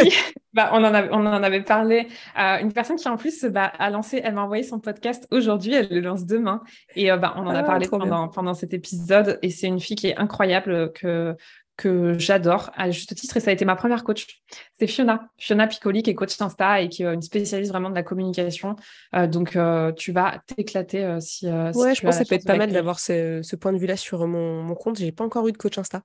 [0.53, 2.07] bah, on, en on en avait parlé.
[2.39, 5.73] Euh, une personne qui en plus bah, a lancé, elle m'a envoyé son podcast aujourd'hui,
[5.73, 6.61] elle le lance demain.
[6.95, 9.39] Et euh, bah, on en a ah, parlé pendant, pendant cet épisode.
[9.41, 11.35] Et c'est une fille qui est incroyable, que,
[11.75, 14.41] que j'adore à juste titre et ça a été ma première coach.
[14.77, 17.95] C'est Fiona, Fiona Piccoli qui est coach Insta et qui est une spécialiste vraiment de
[17.95, 18.75] la communication.
[19.15, 22.45] Euh, donc euh, tu vas t'éclater euh, si, Ouais, je pense que ça peut être
[22.45, 24.99] pas mal d'avoir ce, point de vue là sur mon, mon compte.
[24.99, 26.03] J'ai pas encore eu de coach Insta.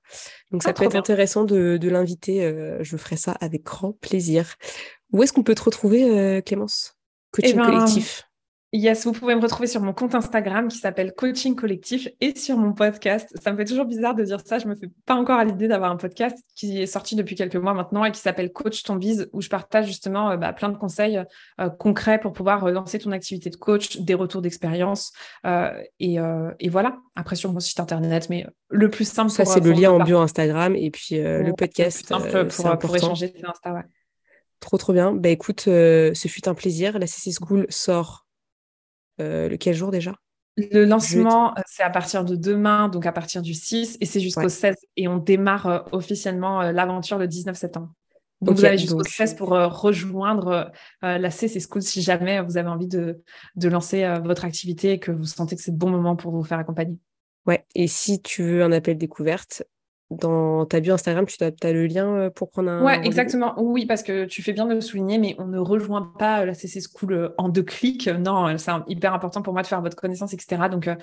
[0.51, 2.41] Donc ça ah, peut être intéressant de, de l'inviter.
[2.81, 4.55] je ferai ça avec grand plaisir.
[5.11, 6.95] Où est-ce qu'on peut te retrouver Clémence?
[7.31, 8.28] Coaching eh ben, collectif.
[8.71, 12.55] Yes, vous pouvez me retrouver sur mon compte Instagram qui s'appelle Coaching Collectif et sur
[12.55, 13.35] mon podcast.
[13.41, 14.59] Ça me fait toujours bizarre de dire ça.
[14.59, 17.55] Je me fais pas encore à l'idée d'avoir un podcast qui est sorti depuis quelques
[17.55, 20.69] mois maintenant et qui s'appelle Coach ton bise où je partage justement euh, bah, plein
[20.69, 21.19] de conseils
[21.59, 25.13] euh, concrets pour pouvoir euh, lancer ton activité de coach, des retours d'expérience
[25.99, 26.19] et,
[26.69, 26.97] voilà.
[27.15, 29.31] Après sur mon site internet, mais le plus simple.
[29.31, 32.07] Ça c'est le lien en bio Instagram et puis le podcast.
[32.11, 33.73] Le plus simple pour, échanger c'est Insta.
[33.73, 33.81] Ouais.
[34.59, 35.11] Trop trop bien.
[35.11, 36.99] Bah écoute, ce fut un plaisir.
[36.99, 38.27] La CC School sort
[39.19, 40.15] euh, lequel jour déjà?
[40.57, 44.19] Le lancement, euh, c'est à partir de demain, donc à partir du 6, et c'est
[44.19, 44.75] jusqu'au 16.
[44.97, 47.93] Et on démarre euh, officiellement l'aventure le 19 septembre.
[48.41, 52.87] Donc vous avez jusqu'au 16 pour rejoindre la CC School si jamais vous avez envie
[52.87, 53.21] de,
[53.55, 56.43] de lancer votre activité et que vous sentez que c'est le bon moment pour vous
[56.43, 56.97] faire accompagner.
[57.45, 59.63] Ouais, et si tu veux un appel découverte,
[60.09, 62.83] dans ta bio Instagram, tu as, le lien euh, pour prendre un.
[62.83, 63.53] Ouais, exactement.
[63.57, 66.53] Oui, parce que tu fais bien de le souligner, mais on ne rejoint pas la
[66.53, 68.07] CC School euh, en deux clics.
[68.07, 70.63] Non, c'est hyper important pour moi de faire votre connaissance, etc.
[70.71, 70.95] Donc, euh,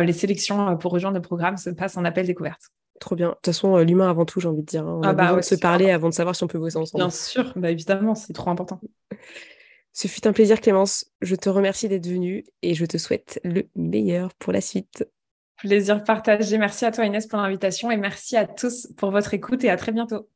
[0.00, 2.70] les sélections pour rejoindre le programme se passent en appel découverte.
[3.00, 3.30] Trop bien.
[3.30, 4.86] De toute façon, l'humain avant tout, j'ai envie de dire.
[4.86, 5.00] Hein.
[5.02, 7.02] On ah bah, se parler avant de savoir si on peut bosser ensemble.
[7.02, 8.80] Bien sûr, bah, évidemment, c'est trop important.
[9.94, 11.06] Ce fut un plaisir, Clémence.
[11.20, 15.06] Je te remercie d'être venue et je te souhaite le meilleur pour la suite.
[15.62, 16.58] Plaisir partagé.
[16.58, 19.76] Merci à toi Inès pour l'invitation et merci à tous pour votre écoute et à
[19.76, 20.28] très bientôt.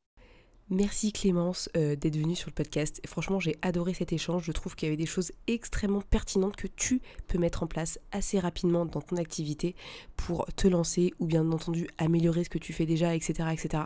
[0.68, 3.00] Merci Clémence euh, d'être venue sur le podcast.
[3.06, 4.42] franchement, j'ai adoré cet échange.
[4.42, 8.00] Je trouve qu'il y avait des choses extrêmement pertinentes que tu peux mettre en place
[8.10, 9.76] assez rapidement dans ton activité
[10.16, 13.48] pour te lancer ou bien entendu améliorer ce que tu fais déjà, etc.
[13.52, 13.84] etc.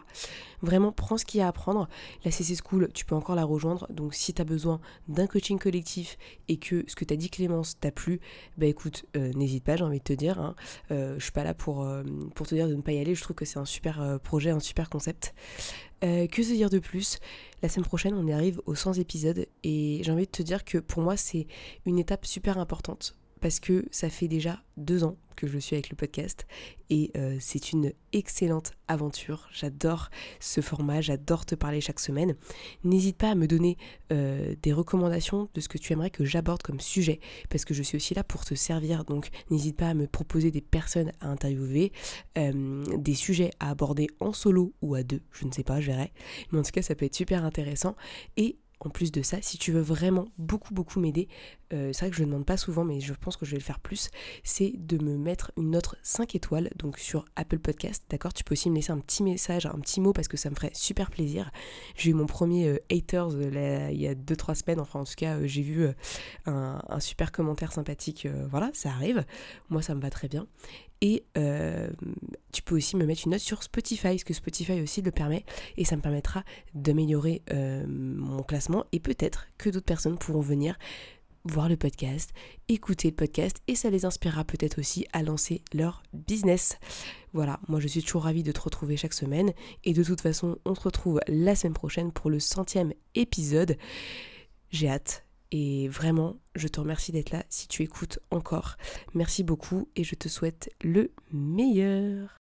[0.62, 1.86] Vraiment, prends ce qu'il y a à apprendre.
[2.24, 3.86] La CC School, tu peux encore la rejoindre.
[3.90, 6.16] Donc, si tu as besoin d'un coaching collectif
[6.48, 8.20] et que ce que t'as dit Clémence t'a plu,
[8.56, 10.40] bah écoute, euh, n'hésite pas, j'ai envie de te dire.
[10.40, 10.54] Hein.
[10.92, 11.86] Euh, je suis pas là pour,
[12.34, 13.14] pour te dire de ne pas y aller.
[13.14, 15.34] Je trouve que c'est un super projet, un super concept.
[16.02, 17.18] Euh, que se dire de plus?
[17.62, 20.78] La semaine prochaine, on arrive aux 100 épisodes et j'ai envie de te dire que
[20.78, 21.46] pour moi, c'est
[21.84, 25.88] une étape super importante parce que ça fait déjà deux ans que je suis avec
[25.88, 26.46] le podcast
[26.90, 29.48] et euh, c'est une excellente aventure.
[29.52, 32.36] J'adore ce format, j'adore te parler chaque semaine.
[32.84, 33.78] N'hésite pas à me donner
[34.12, 37.82] euh, des recommandations de ce que tu aimerais que j'aborde comme sujet parce que je
[37.82, 39.04] suis aussi là pour te servir.
[39.04, 41.92] Donc n'hésite pas à me proposer des personnes à interviewer,
[42.36, 45.86] euh, des sujets à aborder en solo ou à deux, je ne sais pas, je
[45.86, 46.12] verrai.
[46.52, 47.96] Mais en tout cas, ça peut être super intéressant
[48.36, 51.28] et en plus de ça, si tu veux vraiment beaucoup beaucoup m'aider,
[51.72, 53.58] euh, c'est vrai que je ne demande pas souvent, mais je pense que je vais
[53.58, 54.10] le faire plus,
[54.42, 58.32] c'est de me mettre une note 5 étoiles, donc sur Apple Podcast, d'accord?
[58.32, 60.54] Tu peux aussi me laisser un petit message, un petit mot, parce que ça me
[60.54, 61.50] ferait super plaisir.
[61.94, 65.14] J'ai eu mon premier euh, haters euh, il y a 2-3 semaines, enfin en tout
[65.16, 65.86] cas j'ai vu
[66.46, 69.24] un, un, super commentaire sympathique, voilà, ça arrive,
[69.68, 70.46] moi ça me va très bien.
[71.00, 71.24] Et
[72.52, 75.44] tu peux aussi me mettre une note sur Spotify, parce que Spotify aussi le permet,
[75.76, 76.44] et ça me permettra
[76.74, 77.42] d'améliorer
[77.86, 80.78] mon classement, et peut-être que d'autres personnes pourront venir
[81.44, 82.34] voir le podcast,
[82.68, 86.76] écouter le podcast, et ça les inspirera peut-être aussi à lancer leur business.
[87.32, 90.58] Voilà, moi je suis toujours ravie de te retrouver chaque semaine, et de toute façon
[90.66, 93.78] on se retrouve la semaine prochaine pour le centième épisode.
[94.70, 98.76] J'ai hâte, et vraiment, je te remercie d'être là si tu écoutes encore.
[99.14, 102.36] Merci beaucoup et je te souhaite le meilleur.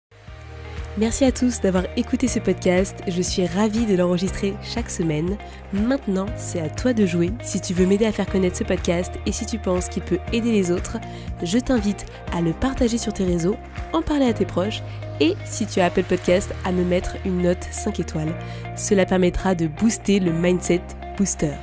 [0.97, 2.95] Merci à tous d'avoir écouté ce podcast.
[3.08, 5.38] Je suis ravie de l'enregistrer chaque semaine.
[5.72, 7.30] Maintenant, c'est à toi de jouer.
[7.43, 10.18] Si tu veux m'aider à faire connaître ce podcast et si tu penses qu'il peut
[10.34, 10.97] aider les autres,
[11.43, 13.58] je t'invite à le partager sur tes réseaux,
[13.93, 14.82] en parler à tes proches
[15.20, 18.36] et si tu as Apple Podcast, à me mettre une note 5 étoiles.
[18.76, 20.82] Cela permettra de booster le mindset
[21.16, 21.53] booster.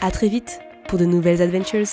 [0.00, 0.60] À très vite
[0.90, 1.86] pour de nouvelles adventures.